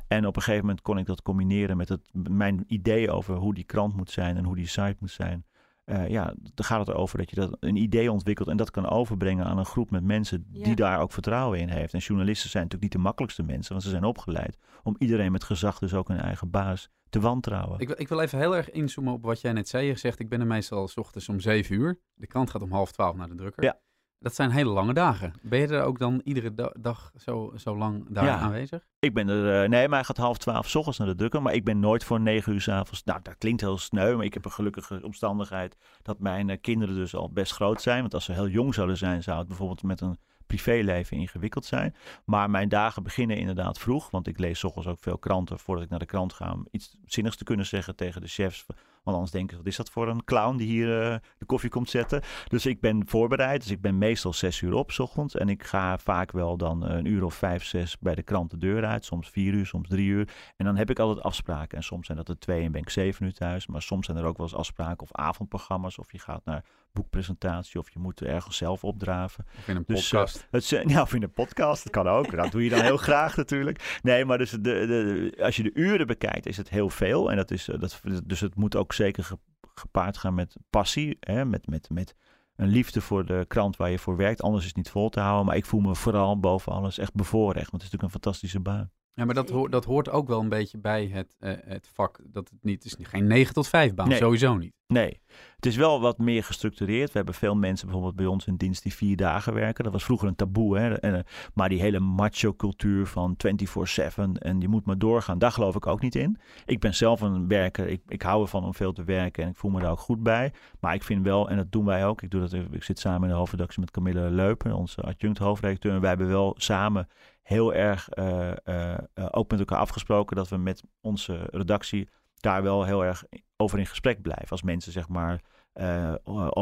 [0.08, 3.54] En op een gegeven moment kon ik dat combineren met het, mijn idee over hoe
[3.54, 5.44] die krant moet zijn en hoe die site moet zijn.
[5.86, 8.88] Uh, ja, dan gaat het erover dat je dat een idee ontwikkelt en dat kan
[8.88, 10.74] overbrengen aan een groep met mensen die ja.
[10.74, 11.94] daar ook vertrouwen in heeft.
[11.94, 15.44] En journalisten zijn natuurlijk niet de makkelijkste mensen, want ze zijn opgeleid om iedereen met
[15.44, 17.78] gezag dus ook een eigen baas te wantrouwen.
[17.78, 19.86] Ik, ik wil even heel erg inzoomen op wat jij net zei.
[19.86, 22.00] Je zegt, ik ben er meestal s ochtends om zeven uur.
[22.14, 23.64] De krant gaat om half twaalf naar de drukker.
[23.64, 23.80] Ja.
[24.18, 25.32] Dat zijn hele lange dagen.
[25.42, 28.38] Ben je er ook dan iedere da dag zo, zo lang daar ja.
[28.38, 28.86] aanwezig?
[28.98, 31.42] Ik ben er, uh, nee, maar hij gaat half twaalf s ochtends naar de drukker.
[31.42, 33.04] Maar ik ben nooit voor negen uur s avonds.
[33.04, 36.94] Nou, dat klinkt heel sneu, maar ik heb een gelukkige omstandigheid dat mijn uh, kinderen
[36.94, 38.00] dus al best groot zijn.
[38.00, 41.94] Want als ze heel jong zouden zijn, zou het bijvoorbeeld met een privéleven ingewikkeld zijn.
[42.24, 44.10] Maar mijn dagen beginnen inderdaad vroeg.
[44.10, 46.52] Want ik lees ochtends ook veel kranten voordat ik naar de krant ga.
[46.52, 48.66] Om iets zinnigs te kunnen zeggen tegen de chefs.
[49.06, 51.70] Want anders denken ze, wat is dat voor een clown die hier uh, de koffie
[51.70, 52.22] komt zetten?
[52.48, 53.62] Dus ik ben voorbereid.
[53.62, 55.34] Dus ik ben meestal zes uur op s ochtends.
[55.36, 58.58] En ik ga vaak wel dan een uur of vijf, zes bij de krant de
[58.58, 59.04] deur uit.
[59.04, 60.28] Soms vier uur, soms drie uur.
[60.56, 61.76] En dan heb ik altijd afspraken.
[61.76, 63.66] En soms zijn dat er twee en ben ik zeven uur thuis.
[63.66, 65.98] Maar soms zijn er ook wel eens afspraken of avondprogramma's.
[65.98, 66.64] Of je gaat naar
[66.96, 69.44] boekpresentatie of je moet ergens zelf opdraven.
[69.58, 70.46] Of in een podcast.
[70.50, 72.36] Dus, uh, het, ja, of in een podcast, dat kan ook.
[72.36, 73.98] Dat doe je dan heel graag natuurlijk.
[74.02, 77.30] Nee, maar dus de, de, als je de uren bekijkt, is het heel veel.
[77.30, 79.28] En dat is, dat, dus het moet ook zeker
[79.74, 82.14] gepaard gaan met passie, hè, met, met, met
[82.56, 84.42] een liefde voor de krant waar je voor werkt.
[84.42, 85.46] Anders is het niet vol te houden.
[85.46, 88.60] Maar ik voel me vooral boven alles echt bevoorrecht, want het is natuurlijk een fantastische
[88.60, 88.90] baan.
[89.16, 92.20] Ja, maar dat, ho dat hoort ook wel een beetje bij het, uh, het vak.
[92.24, 94.18] Dat het niet is geen 9 tot 5 baan, nee.
[94.18, 94.72] sowieso niet.
[94.86, 95.20] Nee,
[95.56, 97.06] het is wel wat meer gestructureerd.
[97.06, 99.84] We hebben veel mensen bijvoorbeeld bij ons in dienst die vier dagen werken.
[99.84, 100.78] Dat was vroeger een taboe.
[100.78, 100.94] Hè?
[100.94, 101.20] En, uh,
[101.54, 105.86] maar die hele macho cultuur van 24-7 en je moet maar doorgaan, daar geloof ik
[105.86, 106.38] ook niet in.
[106.66, 107.88] Ik ben zelf een werker.
[107.88, 110.22] Ik, ik hou ervan om veel te werken en ik voel me daar ook goed
[110.22, 110.52] bij.
[110.80, 112.22] Maar ik vind wel, en dat doen wij ook.
[112.22, 115.92] Ik, doe dat, ik zit samen in de hoofdredactie met Camille Leupen, onze adjunct hoofdredacteur.
[115.92, 117.08] En wij hebben wel samen
[117.46, 118.98] heel erg uh, uh,
[119.30, 123.24] ook met elkaar afgesproken dat we met onze redactie daar wel heel erg
[123.56, 124.48] over in gesprek blijven.
[124.48, 125.40] Als mensen zeg maar
[125.80, 126.14] uh,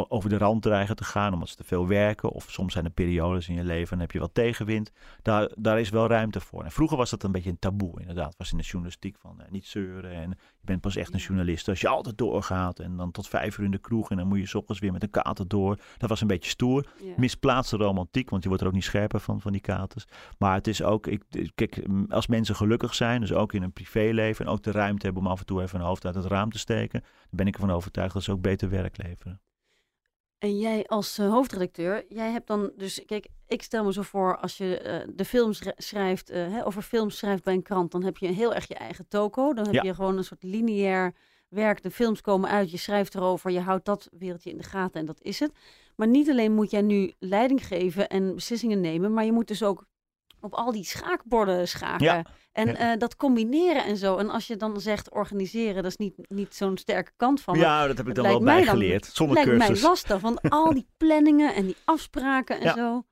[0.08, 2.30] over de rand dreigen te gaan omdat ze te veel werken.
[2.30, 4.92] Of soms zijn er periodes in je leven en heb je wat tegenwind.
[5.22, 6.64] Daar, daar is wel ruimte voor.
[6.64, 8.34] En vroeger was dat een beetje een taboe inderdaad.
[8.36, 11.68] Was in de journalistiek van uh, niet zeuren en je bent pas echt een journalist
[11.68, 12.78] als je altijd doorgaat.
[12.78, 14.92] En dan tot vijf uur in de kroeg en dan moet je s ochtends weer
[14.92, 15.78] met een kater door.
[15.98, 16.86] Dat was een beetje stoer.
[17.02, 17.14] Ja.
[17.16, 20.04] Misplaatste romantiek, want je wordt er ook niet scherper van, van die katers.
[20.38, 21.22] Maar het is ook, ik,
[21.54, 25.22] kijk, als mensen gelukkig zijn, dus ook in een privéleven en ook de ruimte hebben
[25.22, 27.04] om af en toe even een hoofd uit het raam te steken,
[27.36, 29.40] ben ik ervan overtuigd dat ze ook beter werk leveren.
[30.38, 34.36] En jij als uh, hoofdredacteur, jij hebt dan dus, kijk, ik stel me zo voor,
[34.38, 38.02] als je uh, de films schrijft, uh, hè, over films schrijft bij een krant, dan
[38.04, 39.52] heb je heel erg je eigen toko.
[39.54, 39.82] Dan heb Ja.
[39.82, 41.14] je gewoon een soort lineair
[41.48, 41.82] werk.
[41.82, 45.06] De films komen uit, je schrijft erover, je houdt dat wereldje in de gaten en
[45.06, 45.52] dat is het.
[45.96, 49.62] Maar niet alleen moet jij nu leiding geven en beslissingen nemen, maar je moet dus
[49.62, 49.86] ook
[50.44, 52.04] op al die schaakborden schaken.
[52.06, 52.24] Ja.
[52.52, 52.74] En Ja.
[52.92, 54.16] eh, dat combineren en zo.
[54.16, 57.58] En als je dan zegt organiseren, dat is niet, niet zo'n sterke kant van.
[57.58, 59.04] Ja, dat heb ik dan wel mij dan- bijgeleerd.
[59.12, 59.80] Zonder lijkt cursus.
[59.80, 62.74] mij lastig, want al die planningen en die afspraken en Ja.
[62.74, 63.04] zo.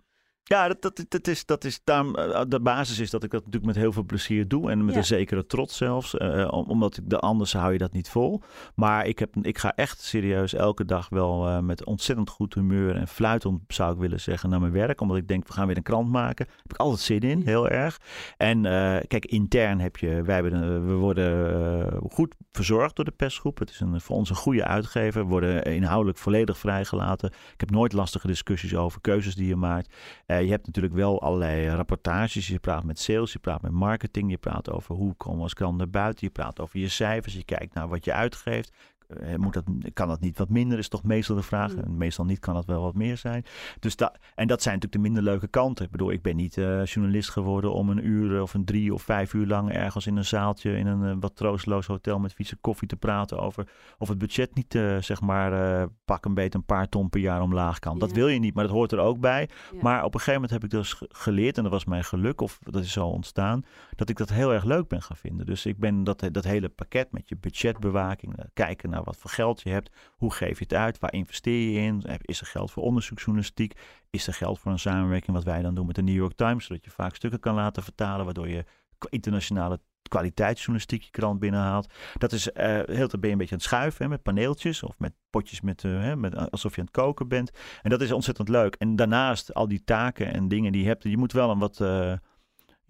[0.45, 3.39] Ja, dat, dat, dat is, dat is daarom, eh, de basis is dat ik dat
[3.45, 4.71] natuurlijk met heel veel plezier doe.
[4.71, 5.01] En met Ja.
[5.01, 6.17] een zekere trots zelfs.
[6.17, 8.43] eh, om- omdat ik de anders hou je dat niet vol.
[8.75, 12.97] Maar ik, heb, ik ga echt serieus elke dag wel eh, met ontzettend goed humeur
[12.97, 15.01] en fluitend zou ik willen zeggen naar mijn werk.
[15.01, 16.47] Omdat ik denk, we gaan weer een krant maken.
[16.47, 18.01] Daar heb ik altijd zin in, heel erg.
[18.37, 21.53] En eh, kijk, intern heb je, wij hebben, we worden
[21.93, 23.59] eh, goed verzorgd door de persgroep.
[23.59, 25.23] Het is een, voor ons een goede uitgever.
[25.23, 27.29] We worden inhoudelijk volledig vrijgelaten.
[27.53, 29.95] Ik heb nooit lastige discussies over keuzes die je maakt.
[30.33, 32.49] Eh, je hebt natuurlijk wel allerlei rapportages.
[32.49, 34.31] Je praat met sales, je praat met marketing.
[34.31, 36.27] Je praat over hoe komen we als krant naar buiten.
[36.27, 37.35] Je praat over je cijfers.
[37.35, 38.73] Je kijkt naar wat je uitgeeft.
[39.21, 41.73] Eh, moet dat, kan dat niet wat minder, is toch meestal de vraag.
[41.73, 41.79] Mm.
[41.83, 43.45] En meestal niet kan het wel wat meer zijn.
[43.79, 45.85] Dus dat, en dat zijn natuurlijk de minder leuke kanten.
[45.85, 49.03] Ik bedoel, ik ben niet eh, journalist geworden om een uur of een drie of
[49.03, 52.57] vijf uur lang ergens in een zaaltje in een eh, wat troosteloos hotel met vieze
[52.57, 56.59] koffie te praten over of het budget niet, eh, zeg maar, eh, pak een beetje
[56.59, 57.99] een paar ton per jaar omlaag kan.
[57.99, 59.49] Dat wil je niet, maar dat hoort er ook bij.
[59.73, 59.79] Ja.
[59.83, 62.41] Maar op een gegeven moment heb ik dus ge- geleerd, en dat was mijn geluk,
[62.41, 63.65] of dat is zo ontstaan,
[63.97, 65.47] dat ik dat heel erg leuk ben gaan vinden.
[65.47, 69.23] Dus ik ben dat, dat hele pakket met je budgetbewaking, eh, kijken naar naar wat
[69.23, 69.91] voor geld je hebt.
[70.17, 70.99] Hoe geef je het uit?
[70.99, 72.03] Waar investeer je in?
[72.21, 73.79] Is er geld voor onderzoeksjournalistiek?
[74.11, 76.65] Is er geld voor een samenwerking wat wij dan doen met de New York Times,
[76.65, 78.65] zodat je vaak stukken kan laten vertalen, waardoor je
[79.09, 81.93] internationale kwaliteitsjournalistiek je krant binnenhaalt.
[82.19, 84.83] Dat is uh, heel te ben je een beetje aan het schuiven hè, met paneeltjes
[84.83, 87.51] of met potjes met, uh, hè, met, alsof je aan het koken bent.
[87.83, 88.75] En dat is ontzettend leuk.
[88.75, 91.81] En daarnaast al die taken en dingen die je hebt, je moet wel een wat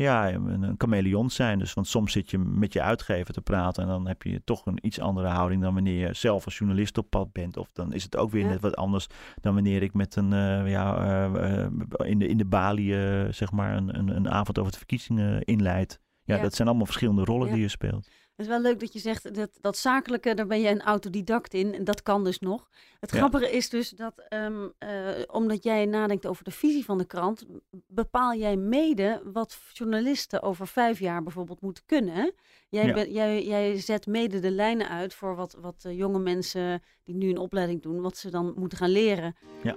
[0.02, 1.58] ja, een, een chameleon zijn.
[1.58, 4.66] Dus, want soms zit je met je uitgever te praten en dan heb je toch
[4.66, 7.56] een iets andere houding dan wanneer je zelf als journalist op pad bent.
[7.56, 9.06] Of dan is het ook weer net wat anders
[9.40, 11.66] dan wanneer ik met een, uh, ja, uh,
[12.08, 12.94] in, de, in de balie,
[13.32, 16.00] zeg maar, een, een, een avond over de verkiezingen inleid.
[16.24, 18.08] Ja, dat zijn allemaal verschillende rollen die je speelt.
[18.36, 21.54] Het is wel leuk dat je zegt dat, dat zakelijke, daar ben je een autodidact
[21.54, 21.74] in.
[21.74, 22.68] En dat kan dus nog.
[23.00, 24.88] Het grappige is dus dat, um, uh,
[25.26, 27.44] omdat jij nadenkt over de visie van de krant,
[27.86, 32.34] bepaal jij mede wat journalisten over vijf jaar bijvoorbeeld moeten kunnen.
[32.68, 33.04] Jij, ja.
[33.04, 37.28] jij, jij zet mede de lijnen uit voor wat, wat uh, jonge mensen die nu
[37.28, 39.36] een opleiding doen, wat ze dan moeten gaan leren.
[39.62, 39.76] Ja.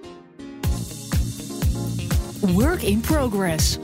[2.40, 3.80] Work in progress.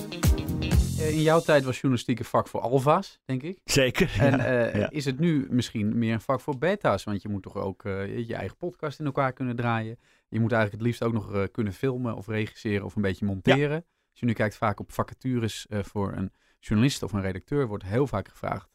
[1.02, 3.60] Eh, in jouw tijd was journalistiek een vak voor alfa's, denk ik.
[3.64, 4.16] Zeker.
[4.20, 7.04] En uh, is het nu misschien meer een vak voor beta's?
[7.04, 10.00] Want je moet toch ook uh, je eigen podcast in elkaar kunnen draaien.
[10.30, 13.70] Je moet eigenlijk het liefst ook nog kunnen filmen of regisseren of een beetje monteren.
[13.70, 13.86] Ja.
[14.10, 18.08] Als je nu kijkt vaak op vacatures voor een journalist of een redacteur, wordt heel
[18.08, 18.70] vaak gevraagd: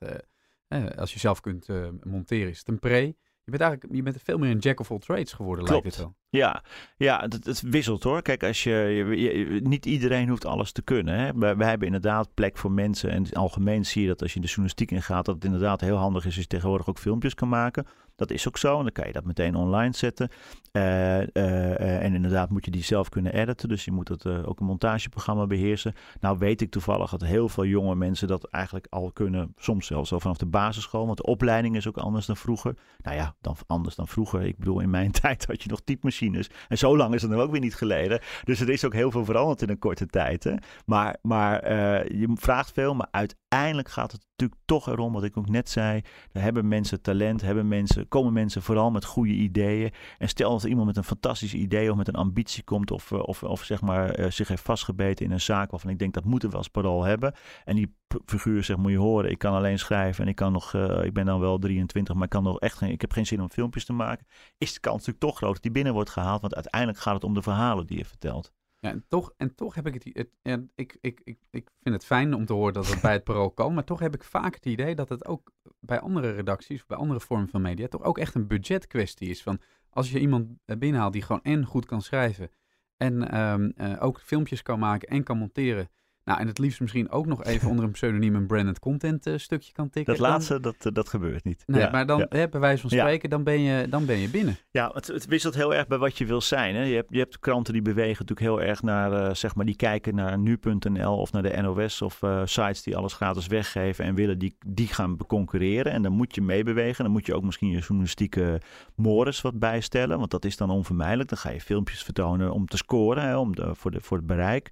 [0.96, 1.68] als je zelf kunt
[2.04, 3.16] monteren, is het een pre.
[3.46, 5.82] Je bent eigenlijk je bent veel meer een jack of all trades geworden, Klopt.
[5.82, 6.16] lijkt het wel.
[6.28, 6.62] Ja,
[6.96, 8.22] ja het, het, wisselt hoor.
[8.22, 11.18] Kijk, als je, niet iedereen hoeft alles te kunnen.
[11.18, 11.32] Hè.
[11.35, 13.11] Wij, wij, hebben inderdaad plek voor mensen.
[13.11, 15.96] En in algemeen zie je dat als je de journalistiek ingaat, dat het inderdaad heel
[15.96, 17.87] handig is als je tegenwoordig ook filmpjes kan maken.
[18.16, 18.76] Dat is ook zo.
[18.76, 20.29] En dan kan je dat meteen online zetten.
[20.72, 23.68] Uh, uh, en inderdaad moet je die zelf kunnen editen.
[23.68, 25.94] Dus je moet het, ook een montageprogramma beheersen.
[26.20, 29.52] Nou weet ik toevallig dat heel veel jonge mensen dat eigenlijk al kunnen.
[29.57, 31.07] Soms zelfs al vanaf de basisschool.
[31.07, 32.76] Want de opleiding is ook anders dan vroeger.
[32.98, 34.42] Nou ja, dan anders dan vroeger.
[34.42, 36.50] Ik bedoel, in mijn tijd had je nog typemachines.
[36.68, 38.20] En zo lang is het dan ook weer niet geleden.
[38.44, 40.44] Dus er is ook heel veel veranderd in een korte tijd.
[40.44, 40.55] Hè?
[40.87, 41.68] Maar, maar
[42.16, 42.94] je vraagt veel.
[42.94, 46.00] Maar uiteindelijk gaat het natuurlijk toch erom, wat ik ook net zei.
[46.33, 49.92] Er hebben mensen talent, hebben mensen, komen mensen vooral met goede ideeën.
[50.19, 53.42] En stel dat iemand met een fantastisch idee of met een ambitie komt, of, of,
[53.42, 56.51] of zeg maar uh, zich heeft vastgebeten in een zaak waarvan ik denk dat moeten
[56.51, 57.35] we als parool hebben.
[57.64, 60.73] En die figuur zegt, moet je horen, ik kan alleen schrijven en ik kan nog,
[60.73, 63.27] uh, ik ben dan wel 23, maar ik kan nog echt geen, ik heb geen
[63.27, 64.27] zin om filmpjes te maken.
[64.59, 67.25] Is de kans natuurlijk toch groot dat die binnen wordt gehaald, want uiteindelijk gaat het
[67.25, 68.53] om de verhalen die je vertelt.
[68.79, 72.05] Ja, en toch, en toch heb ik het, het ik, ik, ik, ik vind het
[72.05, 74.55] fijn om te horen dat het bij het parool kan, maar toch heb ik vaak
[74.55, 75.51] het idee dat het ook
[75.87, 79.42] bij andere redacties, bij andere vormen van media, toch ook echt een budgetkwestie is.
[79.42, 82.51] Van als je iemand binnenhaalt die gewoon en goed kan schrijven
[82.96, 85.90] en um, uh, ook filmpjes kan maken en kan monteren,
[86.26, 89.38] nou, en het liefst misschien ook nog even onder een pseudoniem een branded content uh,
[89.38, 90.12] stukje kan tikken.
[90.12, 91.62] Dat laatste, dat, uh, dat gebeurt niet.
[91.66, 92.26] Nee, ja, maar dan, ja.
[92.28, 93.36] hè, bij wijze van spreken, ja.
[93.36, 94.56] dan, ben je, dan ben je binnen.
[94.70, 96.74] Ja, het, het, wisselt heel erg bij wat je wil zijn.
[96.74, 96.82] Hè.
[96.82, 99.76] Je, hebt, je hebt kranten die bewegen natuurlijk heel erg naar, uh, zeg maar, die
[99.76, 104.38] kijken naar nu.nl of naar de NOS of sites die alles gratis weggeven en willen
[104.38, 105.92] die, die gaan concurreren.
[105.92, 107.04] En dan moet je meebewegen.
[107.04, 108.60] Dan moet je ook misschien je journalistieke
[108.94, 111.28] mores wat bijstellen, want dat is dan onvermijdelijk.
[111.28, 114.26] Dan ga je filmpjes vertonen om te scoren, hè, om de, voor, de, voor het
[114.26, 114.70] bereik.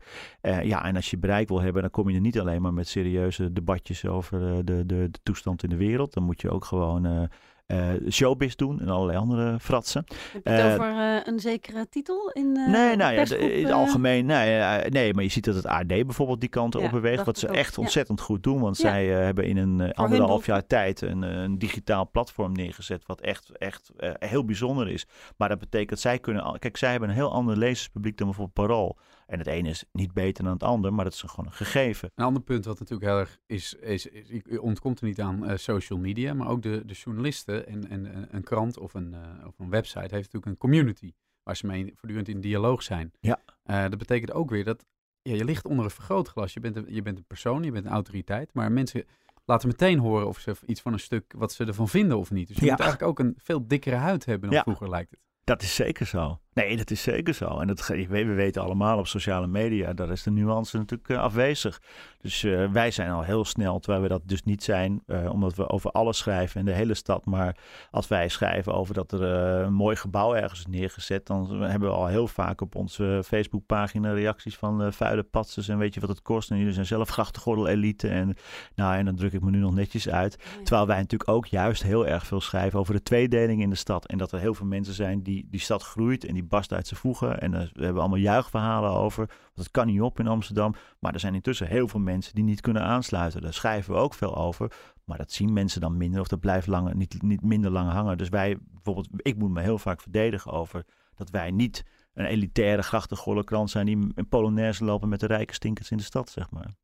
[0.62, 2.88] ja, en als je bereik wil hebben, dan kom je er niet alleen maar met
[2.88, 6.14] serieuze debatjes over de, de, de, de toestand in de wereld.
[6.14, 7.22] Dan moet je ook gewoon uh,
[7.66, 10.04] uh, showbiz doen en allerlei andere fratsen.
[10.32, 13.72] Heb je het uh, over uh, een zekere titel in Nee, nou ja, in het
[13.72, 14.26] algemeen.
[14.26, 17.24] Nee, nee, maar je ziet dat het AD bijvoorbeeld die kant ja, op beweegt.
[17.24, 17.54] Wat ze ook.
[17.54, 18.24] echt ontzettend ja.
[18.24, 18.60] goed doen.
[18.60, 18.88] Want ja.
[18.88, 23.06] zij hebben in een anderhalf jaar tijd een, een, digitaal platform neergezet.
[23.06, 25.06] Wat echt, echt heel bijzonder is.
[25.36, 26.58] Maar dat betekent dat zij kunnen...
[26.58, 28.98] Kijk, zij hebben een heel ander lezerspubliek dan bijvoorbeeld Parool.
[29.26, 32.10] En het ene is niet beter dan het ander, maar dat is gewoon een gegeven.
[32.14, 35.50] Een ander punt wat natuurlijk heel erg is, is, is je ontkomt er niet aan
[35.50, 39.46] uh, social media, maar ook de, de journalisten en, en een krant of een, uh,
[39.46, 43.12] of een website heeft natuurlijk een community waar ze mee voortdurend in dialoog zijn.
[43.20, 43.40] Ja.
[43.64, 44.84] Uh, dat betekent ook weer dat
[45.22, 46.52] ja, je ligt onder een vergrootglas.
[46.52, 49.04] Je bent, een, je bent een persoon, je bent een autoriteit, maar mensen
[49.44, 52.48] laten meteen horen of ze iets van een stuk, wat ze ervan vinden of niet.
[52.48, 52.70] Dus je ja.
[52.70, 54.64] moet eigenlijk ook een veel dikkere huid hebben dan ja.
[54.64, 55.20] vroeger lijkt het.
[55.44, 56.40] Dat is zeker zo.
[56.54, 57.58] Nee, dat is zeker zo.
[57.58, 61.80] En dat, we weten allemaal op sociale media, daar is de nuance natuurlijk uh, afwezig.
[62.20, 65.54] Dus uh, wij zijn al heel snel, terwijl we dat dus niet zijn, uh, omdat
[65.54, 67.24] we over alles schrijven in de hele stad.
[67.24, 67.56] Maar
[67.90, 71.94] als wij schrijven over dat er een mooi gebouw ergens is neergezet, dan hebben we
[71.94, 76.22] al heel vaak op onze Facebookpagina reacties van vuile patsers en weet je wat het
[76.22, 76.50] kost.
[76.50, 78.08] En jullie zijn zelf grachtengordel elite.
[78.08, 78.36] En,
[78.74, 80.38] nou, en dan druk ik me nu nog netjes uit.
[80.62, 84.06] Terwijl wij natuurlijk ook juist heel erg veel schrijven over de tweedeling in de stad.
[84.06, 86.72] En dat er heel veel mensen zijn die die stad groeit en die die barst
[86.72, 87.40] uit zijn voegen.
[87.40, 89.26] En we hebben allemaal juichverhalen over.
[89.26, 90.74] Want het kan niet op in Amsterdam.
[90.98, 93.42] Maar er zijn intussen heel veel mensen die niet kunnen aansluiten.
[93.42, 94.72] Daar schrijven we ook veel over.
[95.04, 98.18] Maar dat zien mensen dan minder of dat blijft langer, niet, niet minder lang hangen.
[98.18, 102.82] Dus wij, bijvoorbeeld, ik moet me heel vaak verdedigen over dat wij niet een elitaire
[102.82, 106.50] grachtengorle krant zijn die in Polonaise lopen met de rijke stinkers in de stad, zeg
[106.50, 106.74] maar.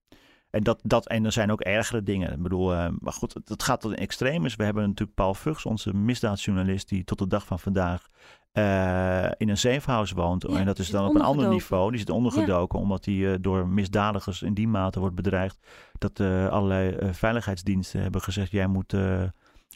[0.51, 2.33] En, dat, dat, en er zijn ook ergere dingen.
[2.33, 4.43] Ik bedoel, uh, maar goed, het, gaat tot een extreem.
[4.43, 8.09] We hebben natuurlijk Paul Vugs, onze misdaadjournalist, die tot de dag van vandaag
[8.53, 10.45] uh, in een safehouse woont.
[10.45, 11.91] en dat is dan op een ander niveau.
[11.91, 15.67] Die zit ondergedoken, omdat hij uh, door misdadigers in die mate wordt bedreigd.
[15.99, 18.95] Dat allerlei veiligheidsdiensten hebben gezegd: jij moet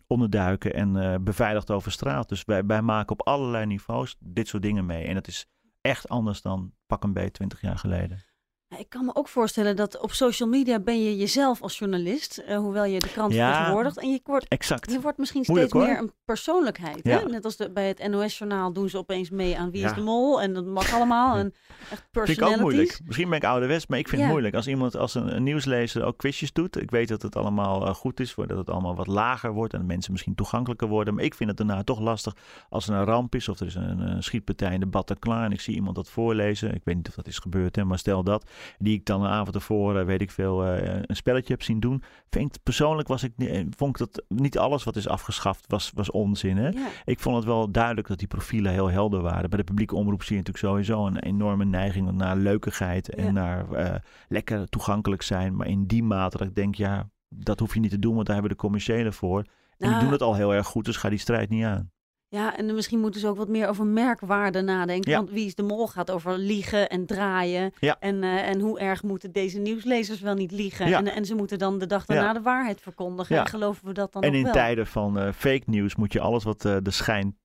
[0.07, 2.29] onderduiken en beveiligd over straat.
[2.29, 5.05] Dus wij, wij maken op allerlei niveaus dit soort dingen mee.
[5.05, 5.47] En dat is
[5.81, 8.34] echt anders dan pak een beetje 20 jaar geleden.
[8.79, 12.57] Ik kan me ook voorstellen dat op social media ben je jezelf als journalist, uh,
[12.57, 13.99] hoewel je de krant ja, vertegenwoordigt.
[13.99, 14.91] En je wordt, exact.
[14.91, 17.05] je wordt misschien steeds meer een persoonlijkheid.
[17.05, 17.25] Hè?
[17.25, 20.43] Net als de, bij het NOS-journaal doen ze opeens mee aan Wie is de Mol.
[20.43, 21.37] En dat mag allemaal.
[21.37, 21.55] En
[21.91, 23.01] echt Vind ik ook moeilijk.
[23.05, 24.55] Misschien ben ik ouderwets, maar ik vind het moeilijk.
[24.55, 26.81] Als iemand, als een, nieuwslezer ook quizjes doet.
[26.81, 29.75] Ik weet dat het allemaal uh, goed is, dat het allemaal wat lager wordt.
[29.75, 31.15] En mensen misschien toegankelijker worden.
[31.15, 32.37] Maar ik vind het daarna toch lastig
[32.69, 33.49] als er een ramp is.
[33.49, 35.43] Of er is een, een schietpartij in de Bataclan.
[35.43, 36.75] En ik zie iemand dat voorlezen.
[36.75, 39.31] Ik weet niet of dat is gebeurd, hè, maar stel dat die ik dan een
[39.31, 42.03] avond ervoor, weet ik veel, eh, een spelletje heb zien doen.
[42.31, 46.11] Vind persoonlijk was ik, eh, vond ik dat niet alles wat is afgeschaft was, was
[46.11, 46.57] onzin.
[46.57, 46.70] Hè?
[47.05, 49.50] Ik vond het wel duidelijk dat die profielen heel helder waren.
[49.50, 53.66] Bij de publieke omroep zie je natuurlijk sowieso een enorme neiging naar leukigheid en naar
[53.72, 53.94] uh,
[54.29, 55.57] lekker toegankelijk zijn.
[55.57, 58.27] Maar in die mate dat ik denk, ja, dat hoef je niet te doen, want
[58.27, 59.38] daar hebben we de commerciële voor.
[59.38, 59.46] En
[59.77, 61.92] die nou, doen het al heel erg goed, dus ga die strijd niet aan.
[62.35, 65.12] Ja, en misschien moeten ze ook wat meer over merkwaarde nadenken.
[65.12, 67.73] Want Wie is de Mol gaat over liegen en draaien.
[67.81, 67.97] Ja.
[68.01, 70.88] En, uh, en hoe erg moeten deze nieuwslezers wel niet liegen.
[70.88, 70.99] Ja.
[70.99, 73.38] En, en ze moeten dan de dag daarna de waarheid verkondigen.
[73.38, 76.44] En geloven we dat dan En in tijden van uh, fake nieuws moet je alles
[76.44, 77.37] wat uh, de schijn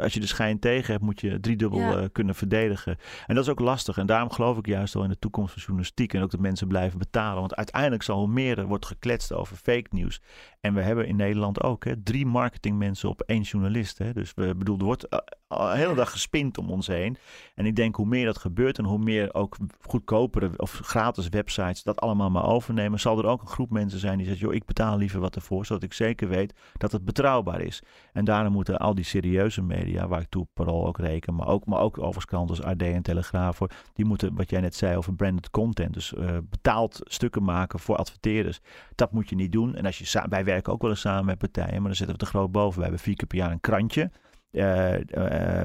[0.00, 2.08] als je de schijn tegen hebt, moet je driedubbel ja.
[2.12, 2.96] kunnen verdedigen.
[3.26, 3.98] En dat is ook lastig.
[3.98, 6.14] En daarom geloof ik juist wel in de toekomst van journalistiek.
[6.14, 7.40] En ook dat mensen blijven betalen.
[7.40, 10.20] Want uiteindelijk zal hoe meer er wordt gekletst over fake nieuws.
[10.60, 13.98] En we hebben in Nederland ook hè, drie marketingmensen op één journalist.
[13.98, 14.12] Hè.
[14.12, 15.06] Dus we bedoel, er wordt
[15.48, 17.16] de hele dag gespind om ons heen.
[17.54, 21.82] En ik denk hoe meer dat gebeurt en hoe meer ook goedkopere of gratis websites
[21.82, 24.64] dat allemaal maar overnemen, zal er ook een groep mensen zijn die zegt, joh, ik
[24.64, 27.82] betaal liever wat ervoor, zodat ik zeker weet dat het betrouwbaar is.
[28.12, 31.66] En daarom moeten al die serieuze media, waar ik toe parool ook reken, maar ook,
[31.66, 34.96] maar ook overigens kranten als AD en Telegraaf, voor, die moeten, wat jij net zei
[34.96, 38.60] over branded content, dus uh, betaald stukken maken voor adverteerders.
[38.94, 39.74] Dat moet je niet doen.
[39.74, 42.24] En als je, wij werken ook wel eens samen met partijen, maar dan zetten we
[42.24, 42.76] te groot boven.
[42.76, 44.10] We hebben vier keer per jaar een krantje.
[44.50, 44.94] Uh,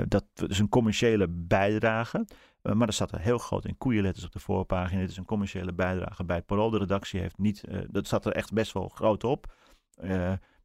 [0.07, 2.25] dat is een commerciële bijdrage.
[2.61, 4.99] Maar er staat er heel groot in koeienletters op de voorpagina.
[4.99, 6.69] Dit is een commerciële bijdrage bij Parool.
[6.69, 9.53] De redactie heeft niet, dat staat er echt best wel groot op.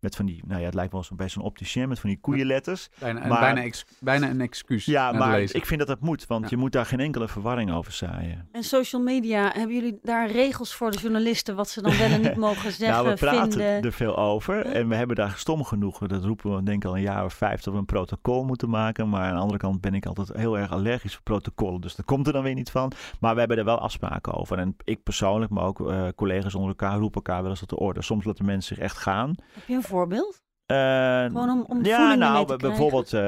[0.03, 2.19] Met van die, nou ja, het lijkt wel zo'n bij zo'n opticien met van die
[2.21, 2.89] koeienletters.
[2.99, 4.85] Bijna, maar, bijna, ex, bijna een excuus.
[4.85, 7.93] Ja, maar ik vind dat dat moet, want je moet daar geen enkele verwarring over
[7.93, 8.49] zaaien.
[8.53, 12.21] En social media, hebben jullie daar regels voor de journalisten wat ze dan wel en
[12.21, 12.97] niet mogen zeggen?
[12.97, 13.83] nou, we praten vinden?
[13.83, 16.97] er veel over en we hebben daar stom genoeg, dat roepen we denk ik al
[16.97, 19.09] een jaar of vijf, dat we een protocol moeten maken.
[19.09, 22.07] Maar aan de andere kant ben ik altijd heel erg allergisch voor protocollen, dus daar
[22.07, 22.93] komt er dan weer niet van.
[23.21, 24.59] Maar we hebben er wel afspraken over.
[24.59, 27.79] En ik persoonlijk, maar ook uh, collega's onder elkaar roepen elkaar wel eens tot de
[27.79, 28.03] orde.
[28.03, 29.35] Soms laten mensen zich echt gaan.
[29.53, 30.43] Heb je een voorbeeld?
[30.67, 33.21] Uh, Gewoon om, om ja, nou, bijvoorbeeld, uh,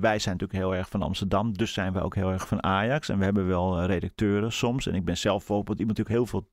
[0.00, 3.08] wij zijn natuurlijk heel erg van Amsterdam, dus zijn we ook heel erg van Ajax.
[3.08, 4.86] En we hebben wel uh, redacteuren soms.
[4.86, 6.48] En ik ben zelf bijvoorbeeld iemand die ook heel veel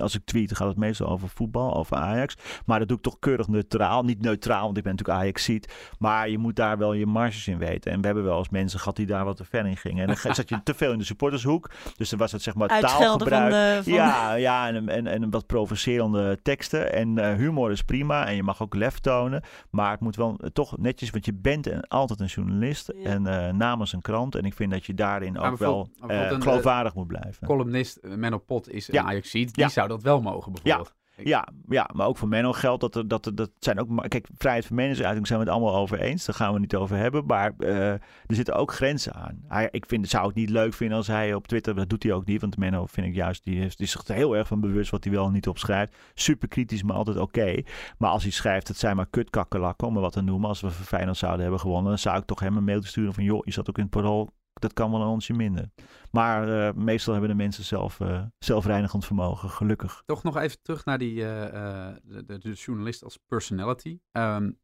[0.00, 2.36] als ik tweet, gaat het meestal over voetbal, over Ajax.
[2.66, 4.04] Maar dat doe ik toch keurig neutraal.
[4.04, 5.92] Niet neutraal, want ik ben natuurlijk Ajax ziet.
[5.98, 7.92] Maar je moet daar wel je marges in weten.
[7.92, 10.08] En we hebben wel eens mensen gehad die daar wat te ver in gingen.
[10.08, 11.70] En dan zat je te veel in de supportershoek.
[11.96, 13.52] Dus dan was het zeg maar taalgebruik.
[13.52, 16.92] Van de, van ja, ja en, en, en wat provocerende teksten.
[16.92, 18.26] En uh, humor is prima.
[18.26, 19.42] En je mag ook lef tonen.
[19.70, 22.88] Maar het moet wel toch netjes, want je bent en altijd een journalist.
[22.88, 24.34] En uh, namens een krant.
[24.34, 27.46] En ik vind dat je daarin ook wel uh, geloofwaardig moet blijven.
[27.46, 29.54] Columnist Menno Pot is een Ajax ziet.
[29.54, 30.94] Die zou dat wel mogen bijvoorbeeld.
[31.16, 34.08] Ja, ja, maar ook voor Menno geldt dat er, dat, er, dat zijn ook.
[34.08, 36.24] Kijk, vrijheid van meningsuiting zijn we het allemaal over eens.
[36.24, 37.26] Daar gaan we niet over hebben.
[37.26, 39.44] Maar uh, er zitten ook grenzen aan.
[39.48, 41.74] Hij, ik vind, zou het niet leuk vinden als hij op Twitter.
[41.74, 42.40] Dat doet hij ook niet.
[42.40, 43.44] Want Menno vind ik juist.
[43.44, 45.96] Die, die is er heel erg van bewust wat hij wel niet opschrijft.
[46.14, 47.62] Super kritisch, maar altijd oké.
[47.98, 49.86] Maar als hij schrijft, het zijn maar kutkakkerlakken.
[49.86, 50.48] Om maar wat te noemen.
[50.48, 51.88] Als we Feyenoord zouden hebben gewonnen.
[51.88, 53.24] Dan zou ik toch hem een mail sturen van.
[53.24, 55.70] joh, je zat ook in het parool dat kan wel een onsje minder.
[56.10, 60.02] Maar uh, meestal hebben de mensen zelf uh, zelfreinigend vermogen, gelukkig.
[60.06, 63.98] Toch nog even terug naar die, uh, de, de, journalist als personality.
[64.12, 64.58] Um,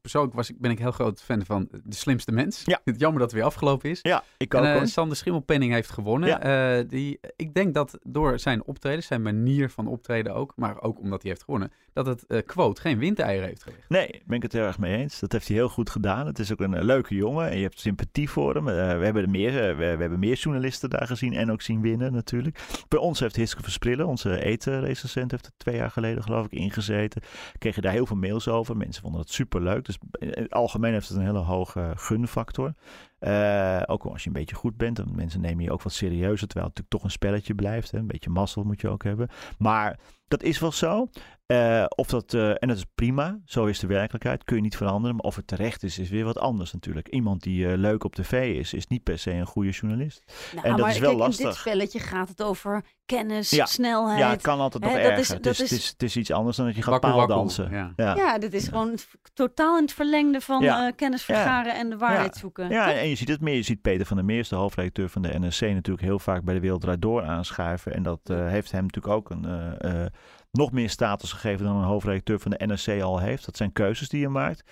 [0.00, 2.62] persoonlijk was ik, ben ik heel groot fan van De Slimste Mens.
[2.64, 2.80] Ja.
[2.84, 3.98] Het jammer dat het weer afgelopen is.
[4.02, 4.64] Ja, ik ook.
[4.64, 6.28] En Sander Schimmelpenning heeft gewonnen.
[6.28, 6.82] Ja.
[6.82, 11.22] die, ik denk dat door zijn optreden, zijn manier van optreden ook, maar ook omdat
[11.22, 13.88] hij heeft gewonnen, dat het uh, quote geen windeieren heeft gelegd.
[13.88, 15.20] Nee, ben ik het heel erg mee eens.
[15.20, 16.26] Dat heeft hij heel goed gedaan.
[16.26, 18.64] Het is ook een leuke jongen en je hebt sympathie voor hem.
[18.64, 22.58] we, hebben meer, we, we, hebben meer journalisten daar gezien en ook zien winnen natuurlijk.
[22.88, 27.22] Bij ons heeft Hiske Versprillen, onze etenrecensent, heeft er twee jaar geleden geloof ik ingezeten.
[27.58, 28.76] Kregen daar heel veel mails over.
[28.76, 29.84] Mensen vonden het super leuk.
[29.84, 32.74] Dus in het algemeen heeft het een hele hoge gunfactor.
[33.26, 36.48] Uh, ook als je een beetje goed bent, dan mensen nemen je ook wat serieuzer.
[36.48, 37.90] Terwijl het natuurlijk toch een spelletje blijft.
[37.90, 37.98] Hè?
[37.98, 39.28] Een beetje mazzel moet je ook hebben.
[39.58, 41.08] Maar dat is wel zo.
[41.46, 44.76] Uh, of dat, uh, en dat is prima, zo is de werkelijkheid, kun je niet
[44.76, 45.16] veranderen.
[45.16, 47.08] Maar of het terecht is, is weer wat anders natuurlijk.
[47.08, 50.32] Iemand die uh, leuk op tv is, is niet per se een goede journalist.
[50.54, 51.44] Nou, en dat is wel kijk, lastig.
[51.44, 53.66] In dit spelletje gaat het over kennis, ja.
[53.66, 54.18] snelheid.
[54.18, 55.18] Ja, het kan altijd nog erger.
[55.18, 55.70] Is, het, is, is...
[55.70, 57.70] Het, is, het, is, iets anders dan dat je gaat paaldansen.
[57.70, 57.92] Ja.
[57.96, 58.16] Ja.
[58.16, 58.98] ja, dit is gewoon
[59.34, 62.68] totaal in het verlengde van kennis vergaren en de waarheid zoeken.
[62.68, 63.54] Ja, en je ziet het meer.
[63.54, 66.54] Je ziet Peter van der Meers, de hoofdredacteur van de NRC, natuurlijk heel vaak bij
[66.54, 67.94] de Wereld Door aanschuiven.
[67.94, 70.10] En dat heeft hem natuurlijk ook een
[70.50, 73.44] nog meer status gegeven dan een hoofdredacteur van de NRC al heeft.
[73.44, 74.64] Dat zijn keuzes die je maakt.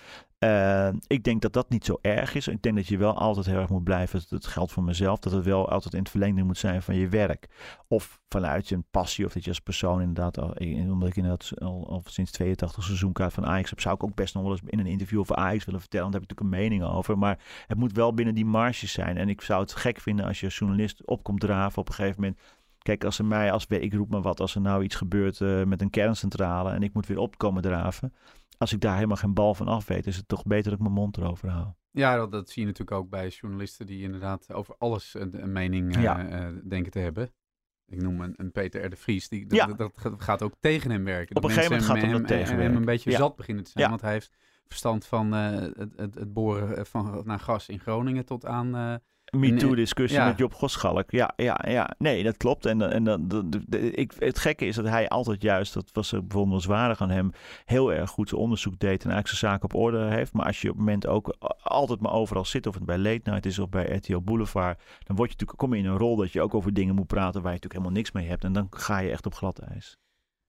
[0.45, 2.49] Uh, ik denk dat dat niet zo erg is.
[2.49, 4.23] Ik denk dat je wel altijd heel erg moet blijven.
[4.29, 5.19] Dat geldt voor mezelf.
[5.19, 7.47] Dat het wel altijd in het verlengde moet zijn van je werk.
[7.89, 9.27] Of vanuit je passie.
[9.27, 10.39] Of dat je als persoon inderdaad.
[10.39, 10.55] Al,
[10.89, 13.81] omdat ik inderdaad al, al sinds 82 seizoenkaart van Ajax heb.
[13.81, 16.11] Zou ik ook best nog wel eens in een interview over Ajax willen vertellen.
[16.11, 17.19] Want daar heb ik natuurlijk een mening over.
[17.19, 19.17] Maar het moet wel binnen die marges zijn.
[19.17, 21.95] En ik zou het gek vinden als je als journalist op komt draven op een
[21.95, 22.41] gegeven moment
[22.83, 25.65] Kijk, als er mij, als ik roep maar wat, als er nou iets gebeurt uh,
[25.65, 28.13] met een kerncentrale en ik moet weer opkomen draven.
[28.63, 30.81] Als ik daar helemaal geen bal van af weet, is het toch beter dat ik
[30.81, 31.67] mijn mond erover hou.
[31.91, 35.53] Ja, dat, dat zie je natuurlijk ook bij journalisten die inderdaad over alles een, een
[35.53, 36.49] mening ja.
[36.51, 37.33] uh, denken te hebben.
[37.87, 38.91] Ik noem een, een Peter R.
[38.91, 39.67] de Vries, die, ja.
[39.67, 41.37] dat, dat, gaat ook tegen hem werken.
[41.37, 43.17] Op een gegeven moment gaat hem, hem tegen hem een beetje ja.
[43.17, 44.33] zat beginnen te zijn, want hij heeft
[44.67, 49.01] verstand van het, het, het, boren van, naar gas in Groningen tot aan
[49.37, 51.11] MeToo-discussie met Job Goschalk.
[51.11, 51.91] Ja, ja, ja.
[51.99, 52.67] Nee, dat klopt.
[52.67, 56.97] En, en dan, ik, het gekke is dat hij altijd juist, dat was bijvoorbeeld zwaarder
[57.01, 57.33] aan hem,
[57.65, 60.33] heel erg goed zijn onderzoek deed en eigenlijk zijn zaken op orde heeft.
[60.33, 63.31] Maar als je op het moment ook altijd maar overal zit, of het bij Late
[63.31, 66.17] Night is of bij RTL Boulevard, dan word je natuurlijk, kom je in een rol
[66.17, 68.45] dat je ook over dingen moet praten waar je natuurlijk helemaal niks mee hebt.
[68.45, 69.99] En dan ga je echt op glad ijs.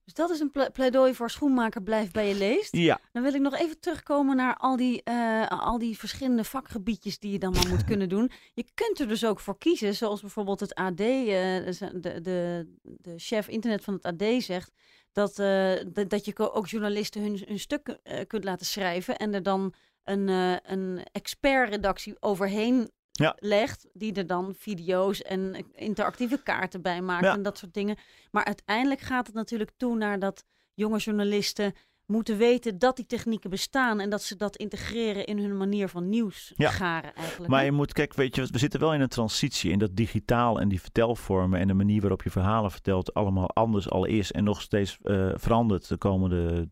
[0.04, 2.76] Dus dat is een pleidooi voor schoenmaker blijf bij je leest.
[2.76, 3.00] Ja.
[3.12, 7.32] Dan wil ik nog even terugkomen naar al die, uh, al die verschillende vakgebiedjes die
[7.32, 8.30] je dan maar moet kunnen doen.
[8.54, 12.66] Je kunt er dus ook voor kiezen, zoals bijvoorbeeld het AD, uh, eh, de, de,
[12.80, 14.72] de chef internet van het AD zegt,
[15.12, 15.72] dat, uh,
[16.08, 20.28] dat je ook journalisten hun, hun stuk kunt laten schrijven en er dan een,
[20.72, 23.36] een expertredactie overheen ja.
[23.38, 27.96] legt, die er dan video's en interactieve kaarten bij maakt en dat soort dingen.
[28.30, 31.74] Maar uiteindelijk gaat het natuurlijk toe naar dat jonge journalisten
[32.06, 36.08] moeten weten dat die technieken bestaan en dat ze dat integreren in hun manier van
[36.08, 36.70] nieuws ja.
[36.70, 37.50] garen eigenlijk.
[37.52, 40.60] Maar je moet, kijk, weet je, we zitten wel in een transitie in dat digitaal
[40.60, 44.44] en die vertelvormen en de manier waarop je verhalen vertelt allemaal anders al is en
[44.44, 46.68] nog steeds uh, verandert de komende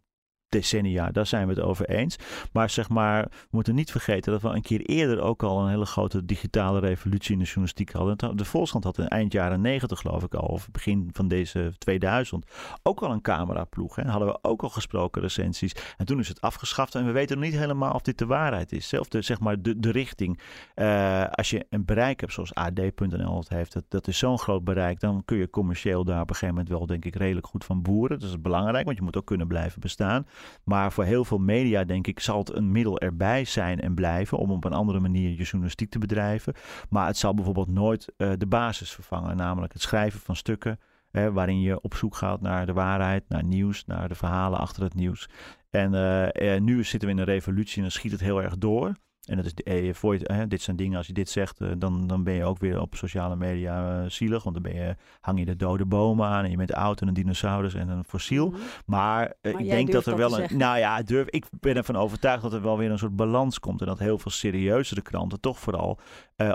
[0.53, 2.17] decennia, daar zijn we het over eens.
[2.53, 5.69] Maar zeg maar, we moeten niet vergeten dat we een keer eerder ook al een
[5.69, 8.37] hele grote digitale revolutie in de journalistiek hadden.
[8.37, 12.47] De Volkskrant had in eind jaren 90 geloof ik al, of begin van deze 2000,
[12.83, 13.97] ook al een cameraploeg.
[13.97, 14.03] Hè.
[14.05, 15.75] Hadden we ook al gesproken recensies.
[15.97, 18.73] En toen is het afgeschaft en we weten nog niet helemaal of dit de waarheid
[18.73, 18.89] is.
[18.89, 20.39] Zelf de, zeg maar de, de richting.
[20.77, 25.01] Uh, als je een bereik hebt zoals AD.nl heeft, dat, dat is zo'n groot bereik,
[25.01, 27.83] dan kun je commercieel daar op een gegeven moment wel denk ik redelijk goed van
[27.83, 28.19] boeren.
[28.19, 30.27] Dat is belangrijk, want je moet ook kunnen blijven bestaan.
[30.65, 34.39] Maar voor heel veel media, denk ik, zal het een middel erbij zijn en blijven
[34.39, 36.55] om op een andere manier je journalistiek te bedrijven.
[36.89, 40.81] Maar het zal bijvoorbeeld nooit uh, de basis vervangen, namelijk het schrijven van stukken.
[41.11, 44.83] Hè, waarin je op zoek gaat naar de waarheid, naar nieuws, naar de verhalen achter
[44.83, 45.29] het nieuws.
[45.71, 48.95] En uh, nu zitten we in een revolutie en dan schiet het heel erg door.
[49.23, 51.69] En dat is, eh, voor je, eh, dit zijn dingen, als je dit zegt, eh,
[51.77, 54.43] dan, dan ben je ook weer op sociale media uh, zielig.
[54.43, 57.09] Want dan ben je, hang je de dode bomen aan en je bent oud en
[57.09, 58.49] een dinosaurus en een fossiel.
[58.49, 58.61] Mhm.
[58.87, 60.57] Maar, maar ik denk dat er wel een.
[60.57, 63.81] Nou ja, durf, ik ben ervan overtuigd dat er wel weer een soort balans komt.
[63.81, 65.99] En dat heel veel serieuzere kranten toch vooral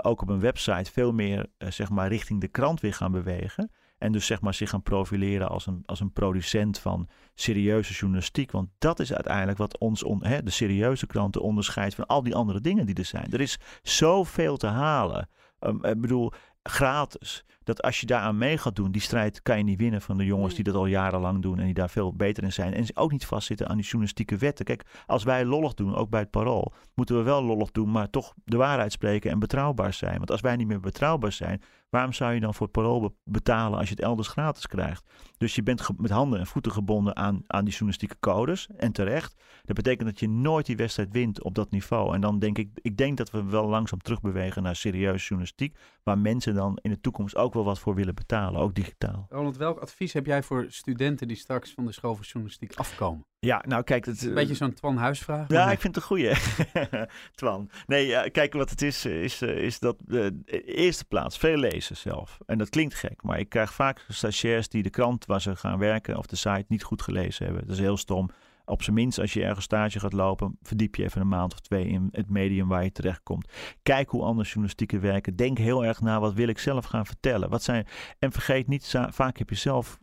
[0.02, 3.70] ook op een website veel meer zeg maar richting de krant weer gaan bewegen.
[3.98, 8.50] En dus zeg maar zich gaan profileren als een, als een producent van serieuze journalistiek.
[8.50, 12.34] Want dat is uiteindelijk wat ons, on, hè, de serieuze kranten, onderscheidt van al die
[12.34, 13.32] andere dingen die er zijn.
[13.32, 15.28] Er is zoveel te halen.
[15.60, 16.32] Um, ik bedoel,
[16.62, 17.44] gratis.
[17.68, 20.24] Dat als je daaraan mee gaat doen, die strijd kan je niet winnen van de
[20.24, 22.74] jongens die dat al jarenlang doen en die daar veel beter in zijn.
[22.74, 24.64] En ze ook niet vastzitten aan die journalistieke wetten.
[24.64, 28.10] Kijk, als wij lollig doen, ook bij het parool, moeten we wel lollig doen, maar
[28.10, 30.16] toch de waarheid spreken en betrouwbaar zijn.
[30.16, 33.78] Want als wij niet meer betrouwbaar zijn, waarom zou je dan voor het parool betalen
[33.78, 35.10] als je het elders gratis krijgt?
[35.38, 38.66] Dus je bent met handen en voeten gebonden aan, aan die journalistieke codes.
[38.76, 39.42] En terecht.
[39.64, 42.14] Dat betekent dat je nooit die wedstrijd wint op dat niveau.
[42.14, 45.76] En dan denk ik, ik denk dat we wel langzaam terugbewegen naar serieuze journalistiek.
[46.02, 49.26] Waar mensen dan in de toekomst ook wel wat voor willen betalen, ook digitaal.
[49.28, 53.26] Ronald, welk advies heb jij voor studenten die straks van de school van journalistiek afkomen?
[53.38, 54.04] Ja, nou kijk...
[54.04, 55.48] Het, een beetje zo'n Twan Huisvraag.
[55.48, 56.32] Ja, ik vind het een goeie.
[57.34, 57.70] Twan.
[57.86, 62.38] Nee, kijk wat het is, is, is dat de eerste plaats, veel lezen zelf.
[62.46, 65.78] En dat klinkt gek, maar ik krijg vaak stagiairs die de krant waar ze gaan
[65.78, 67.66] werken of de site niet goed gelezen hebben.
[67.66, 68.30] Dat is heel stom
[68.68, 71.60] op zijn minst als je ergens stage gaat lopen, verdiep je even een maand of
[71.60, 73.48] twee in het medium waar je terechtkomt.
[73.82, 75.36] Kijk hoe andere journalistieken werken.
[75.36, 77.50] Denk heel erg na wat wil ik zelf gaan vertellen.
[77.50, 77.86] Wat zijn,
[78.18, 79.98] en vergeet niet, vaak heb je zelf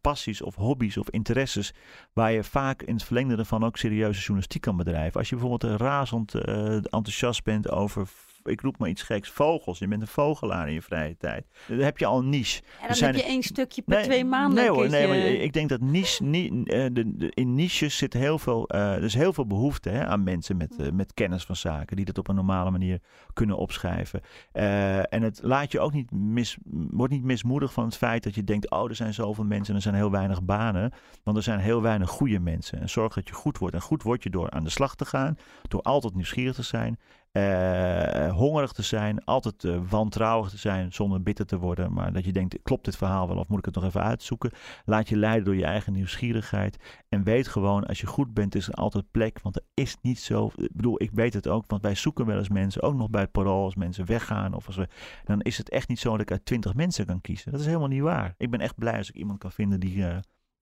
[0.00, 1.74] passies of hobby's of interesses
[2.12, 5.18] waar je vaak in het verlengde ervan ook serieuze journalistiek kan bedrijven.
[5.18, 8.08] Als je bijvoorbeeld razend uh, enthousiast bent over
[8.44, 9.78] ik roep maar iets geks, vogels.
[9.78, 11.46] Je bent een vogelaar in je vrije tijd.
[11.66, 12.62] Dan heb je al een niche.
[12.80, 14.54] En dan heb je één stukje per twee maanden.
[14.54, 18.68] Nee hoor, nee, maar ik denk dat niche, uh, de, in niches zit heel veel,
[18.74, 21.96] uh, er is heel veel behoefte hè, aan mensen met, uh, met kennis van zaken.
[21.96, 23.00] Die dat op een normale manier
[23.32, 24.20] kunnen opschrijven.
[24.52, 26.56] en het laat je ook niet mis,
[26.90, 29.76] wordt niet mismoedig van het feit dat je denkt, oh er zijn zoveel mensen en
[29.76, 30.92] er zijn heel weinig banen.
[31.22, 32.80] Want er zijn heel weinig goede mensen.
[32.80, 33.74] En zorg dat je goed wordt.
[33.74, 35.36] En goed word je door aan de slag te gaan.
[35.68, 36.98] Door altijd nieuwsgierig te zijn
[37.32, 41.92] uh, hongerig te zijn, altijd uh, wantrouwig te zijn zonder bitter te worden.
[41.92, 44.50] Maar dat je denkt, klopt dit verhaal wel of moet ik het nog even uitzoeken?
[44.84, 46.76] Laat je leiden door je eigen nieuwsgierigheid.
[47.08, 49.40] En weet gewoon, als je goed bent, is er altijd plek.
[49.42, 52.38] Want er is niet zo, ik bedoel, ik weet het ook, want wij zoeken wel
[52.38, 54.54] eens mensen, ook nog bij het parool, als mensen weggaan.
[54.54, 54.88] Of als we,
[55.24, 57.50] dan is het echt niet zo dat ik uit twintig mensen kan kiezen.
[57.50, 58.34] Dat is helemaal niet waar.
[58.36, 59.96] Ik ben echt blij als ik iemand kan vinden die...
[59.96, 60.16] Uh,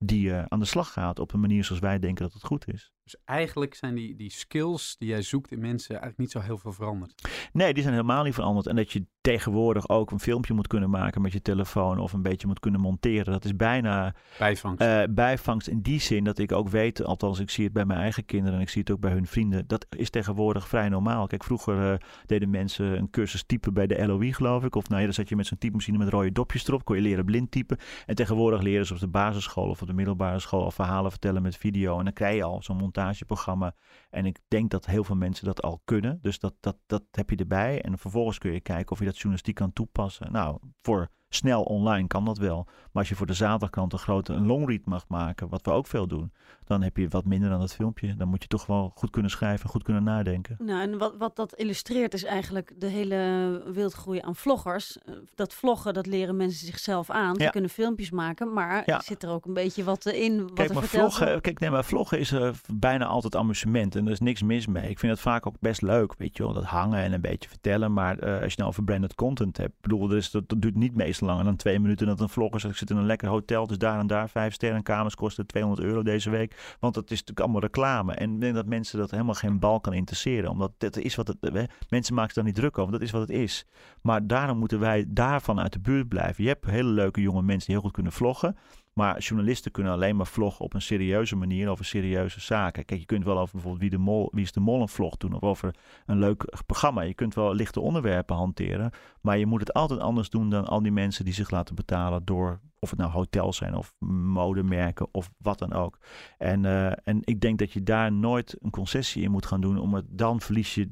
[0.05, 2.93] die aan de slag gaat op een manier zoals wij denken dat het goed is.
[3.09, 6.57] Dus eigenlijk zijn die, die skills die jij zoekt in mensen eigenlijk niet zo heel
[6.57, 7.29] veel veranderd.
[7.53, 8.67] Nee, die zijn helemaal niet veranderd.
[8.67, 12.21] En dat je tegenwoordig ook een filmpje moet kunnen maken met je telefoon of een
[12.21, 13.33] beetje moet kunnen monteren.
[13.33, 14.83] Dat is bijna bijvangst.
[14.83, 17.99] Uh, bijvangst in die zin dat ik ook weet, althans ik zie het bij mijn
[17.99, 19.67] eigen kinderen en ik zie het ook bij hun vrienden.
[19.67, 21.27] Dat is tegenwoordig vrij normaal.
[21.27, 24.75] Kijk, vroeger uh, deden mensen een cursus typen bij de LOE geloof ik.
[24.75, 27.01] Of nou ja, dan zat je met zo'n typemachine met rode dopjes erop, kon je
[27.01, 27.77] leren blind typen.
[28.05, 31.41] En tegenwoordig leren ze op de basisschool of op de middelbare school al verhalen vertellen
[31.41, 31.97] met video.
[31.97, 33.75] En dan krijg je al zo'n montageprogramma.
[34.09, 36.19] En ik denk dat heel veel mensen dat al kunnen.
[36.21, 37.81] Dus dat, dat, dat heb je erbij.
[37.81, 40.31] En vervolgens kun je kijken of je dat journalistiek kan toepassen.
[40.31, 42.63] Nou, voor snel online kan dat wel.
[42.65, 45.87] Maar als je voor de zaterdagkrant een grote een longread mag maken, wat we ook
[45.87, 46.31] veel doen,
[46.65, 48.15] dan heb je wat minder dan dat filmpje.
[48.15, 50.55] Dan moet je toch wel goed kunnen schrijven, goed kunnen nadenken.
[50.59, 54.97] Nou, en wat, wat dat illustreert is eigenlijk de hele wildgroei aan vloggers.
[54.97, 57.35] Eh, dat vloggen, dat leren mensen zichzelf aan.
[57.35, 59.01] Ze kunnen filmpjes maken, maar ja.
[59.01, 60.41] zit er ook een beetje wat in.
[60.41, 64.11] Wat kijk, maar vloggen, kijk, nee, maar vloggen is uh, bijna altijd amusement en er
[64.11, 64.89] is niks mis mee.
[64.89, 67.49] Ik vind het vaak ook best leuk, weet je wel, dat hangen en een beetje
[67.49, 67.93] vertellen.
[67.93, 70.95] Maar uh, als je nou over branded content hebt, bedoel, dus dat, dat duurt niet
[70.95, 73.67] meestal langer dan twee minuten dat een vlogger zegt, ik zit in een lekker hotel,
[73.67, 76.77] dus daar en daar vijf sterren kamers kosten 200 euro deze week.
[76.79, 78.13] Want dat is natuurlijk allemaal reclame.
[78.13, 80.49] En ik denk dat mensen dat helemaal geen bal kan interesseren.
[80.49, 81.67] Omdat dat is wat het.
[81.89, 82.91] Mensen maken zich daar niet druk over.
[82.91, 83.65] Dat is wat het is.
[84.01, 86.43] Maar daarom moeten wij daarvan uit de buurt blijven.
[86.43, 88.57] Je hebt hele leuke jonge mensen die heel goed kunnen vloggen.
[88.99, 92.85] Maar journalisten kunnen alleen maar vloggen op een serieuze manier over serieuze zaken.
[92.85, 95.17] Kijk, je kunt wel over bijvoorbeeld wie, de mol, wie is de mol een vlog
[95.17, 95.75] doen of over
[96.05, 97.01] een leuk programma.
[97.01, 98.91] Je kunt wel lichte onderwerpen hanteren,
[99.21, 102.25] maar je moet het altijd anders doen dan al die mensen die zich laten betalen
[102.25, 105.97] door of het nou hotels zijn of modemerken of wat dan ook.
[106.37, 109.77] En, uh, en ik denk dat je daar nooit een concessie in moet gaan doen,
[109.77, 110.89] omdat dan verlies je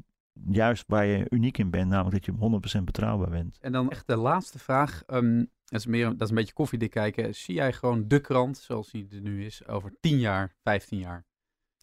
[0.49, 3.57] juist waar je uniek in bent, namelijk dat je 100% betrouwbaar bent.
[3.61, 5.03] En dan echt de laatste vraag.
[5.07, 7.35] Um, dat, is meer, dat is een beetje koffiedik kijken.
[7.35, 11.25] Zie jij gewoon de krant zoals die er nu is over 10 jaar, 15 jaar?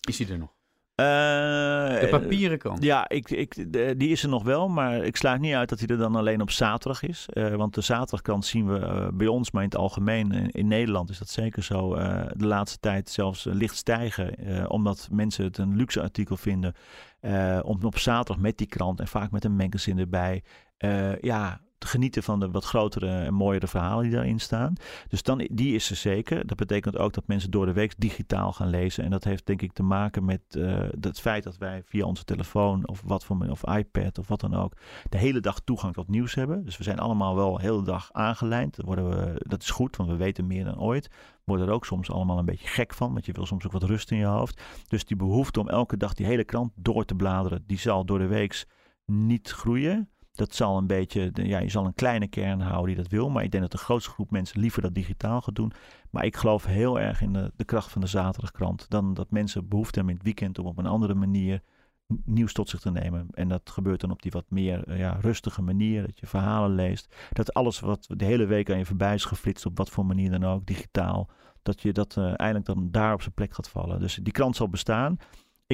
[0.08, 0.56] Is die er nog?
[1.00, 1.06] Uh,
[2.00, 2.82] de papieren krant.
[2.82, 5.88] Ja, ik, ik, die is er nog wel, maar ik sluit niet uit dat hij
[5.88, 7.26] er dan alleen op zaterdag is.
[7.32, 10.66] Uh, want de zaterdagkrant zien we uh, bij ons, maar in het algemeen in, in
[10.66, 11.94] Nederland is dat zeker zo.
[12.34, 16.74] de laatste tijd zelfs licht stijgen, omdat mensen het een luxe artikel vinden.
[17.62, 20.42] om op zaterdag met die krant en vaak met een magazine erbij.
[21.20, 24.74] ja, genieten van de wat grotere en mooiere verhalen die daarin staan.
[25.08, 26.46] Dus dan, die is er zeker.
[26.46, 29.04] Dat betekent ook dat mensen door de week digitaal gaan lezen.
[29.04, 32.24] En dat heeft denk ik te maken met uh, het feit dat wij via onze
[32.24, 34.72] telefoon of wat voor of iPad of wat dan ook,
[35.08, 36.64] de hele dag toegang tot nieuws hebben.
[36.64, 38.76] Dus we zijn allemaal wel de hele dag aangelijnd.
[38.76, 41.10] Dat, worden we, dat is goed, want we weten meer dan ooit
[41.44, 43.82] worden er ook soms allemaal een beetje gek van, want je wil soms ook wat
[43.82, 44.62] rust in je hoofd.
[44.88, 48.18] Dus die behoefte om elke dag die hele krant door te bladeren, die zal door
[48.18, 48.66] de week
[49.06, 50.08] niet groeien.
[50.34, 53.30] Dat zal een beetje, ja, je zal een kleine kern houden die dat wil.
[53.30, 55.72] Maar ik denk dat de grootste groep mensen liever dat digitaal gaat doen.
[56.10, 58.90] Maar ik geloof heel erg in de, de kracht van de zaterdagkrant.
[58.90, 61.62] Dan dat mensen behoefte hebben in het weekend om op een andere manier
[62.24, 63.26] nieuws tot zich te nemen.
[63.30, 66.06] En dat gebeurt dan op die wat meer eh, ja, rustige manier.
[66.06, 67.14] Dat je verhalen leest.
[67.32, 70.30] Dat alles wat de hele week aan je voorbij is geflitst, op wat voor manier
[70.30, 71.30] dan ook, digitaal.
[71.62, 74.00] Dat je dat uh, eindelijk dan daar op zijn plek gaat vallen.
[74.00, 75.18] Dus die krant zal bestaan.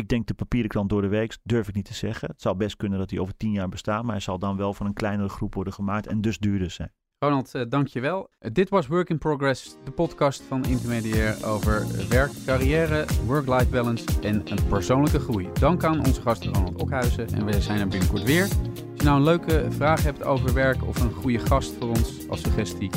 [0.00, 2.28] Ik denk de papieren krant door de week, durf ik niet te zeggen.
[2.28, 4.74] Het zou best kunnen dat hij over tien jaar bestaat, maar hij zal dan wel
[4.74, 6.92] van een kleinere groep worden gemaakt en dus duurder zijn.
[7.18, 8.30] Ronald, uh, dankjewel.
[8.40, 14.04] Uh, dit was Work in Progress, de podcast van Intermediair over werk, carrière, work-life balance
[14.22, 15.48] en een persoonlijke groei.
[15.52, 18.42] Dank aan onze gast Ronald Okhuizen en we zijn er binnenkort weer.
[18.42, 18.50] Als
[18.94, 22.40] je nou een leuke vraag hebt over werk of een goede gast voor ons als
[22.40, 22.90] suggestie,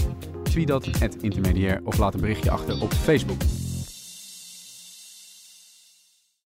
[0.43, 3.41] tweet dat het intermediair of laat een berichtje achter op Facebook.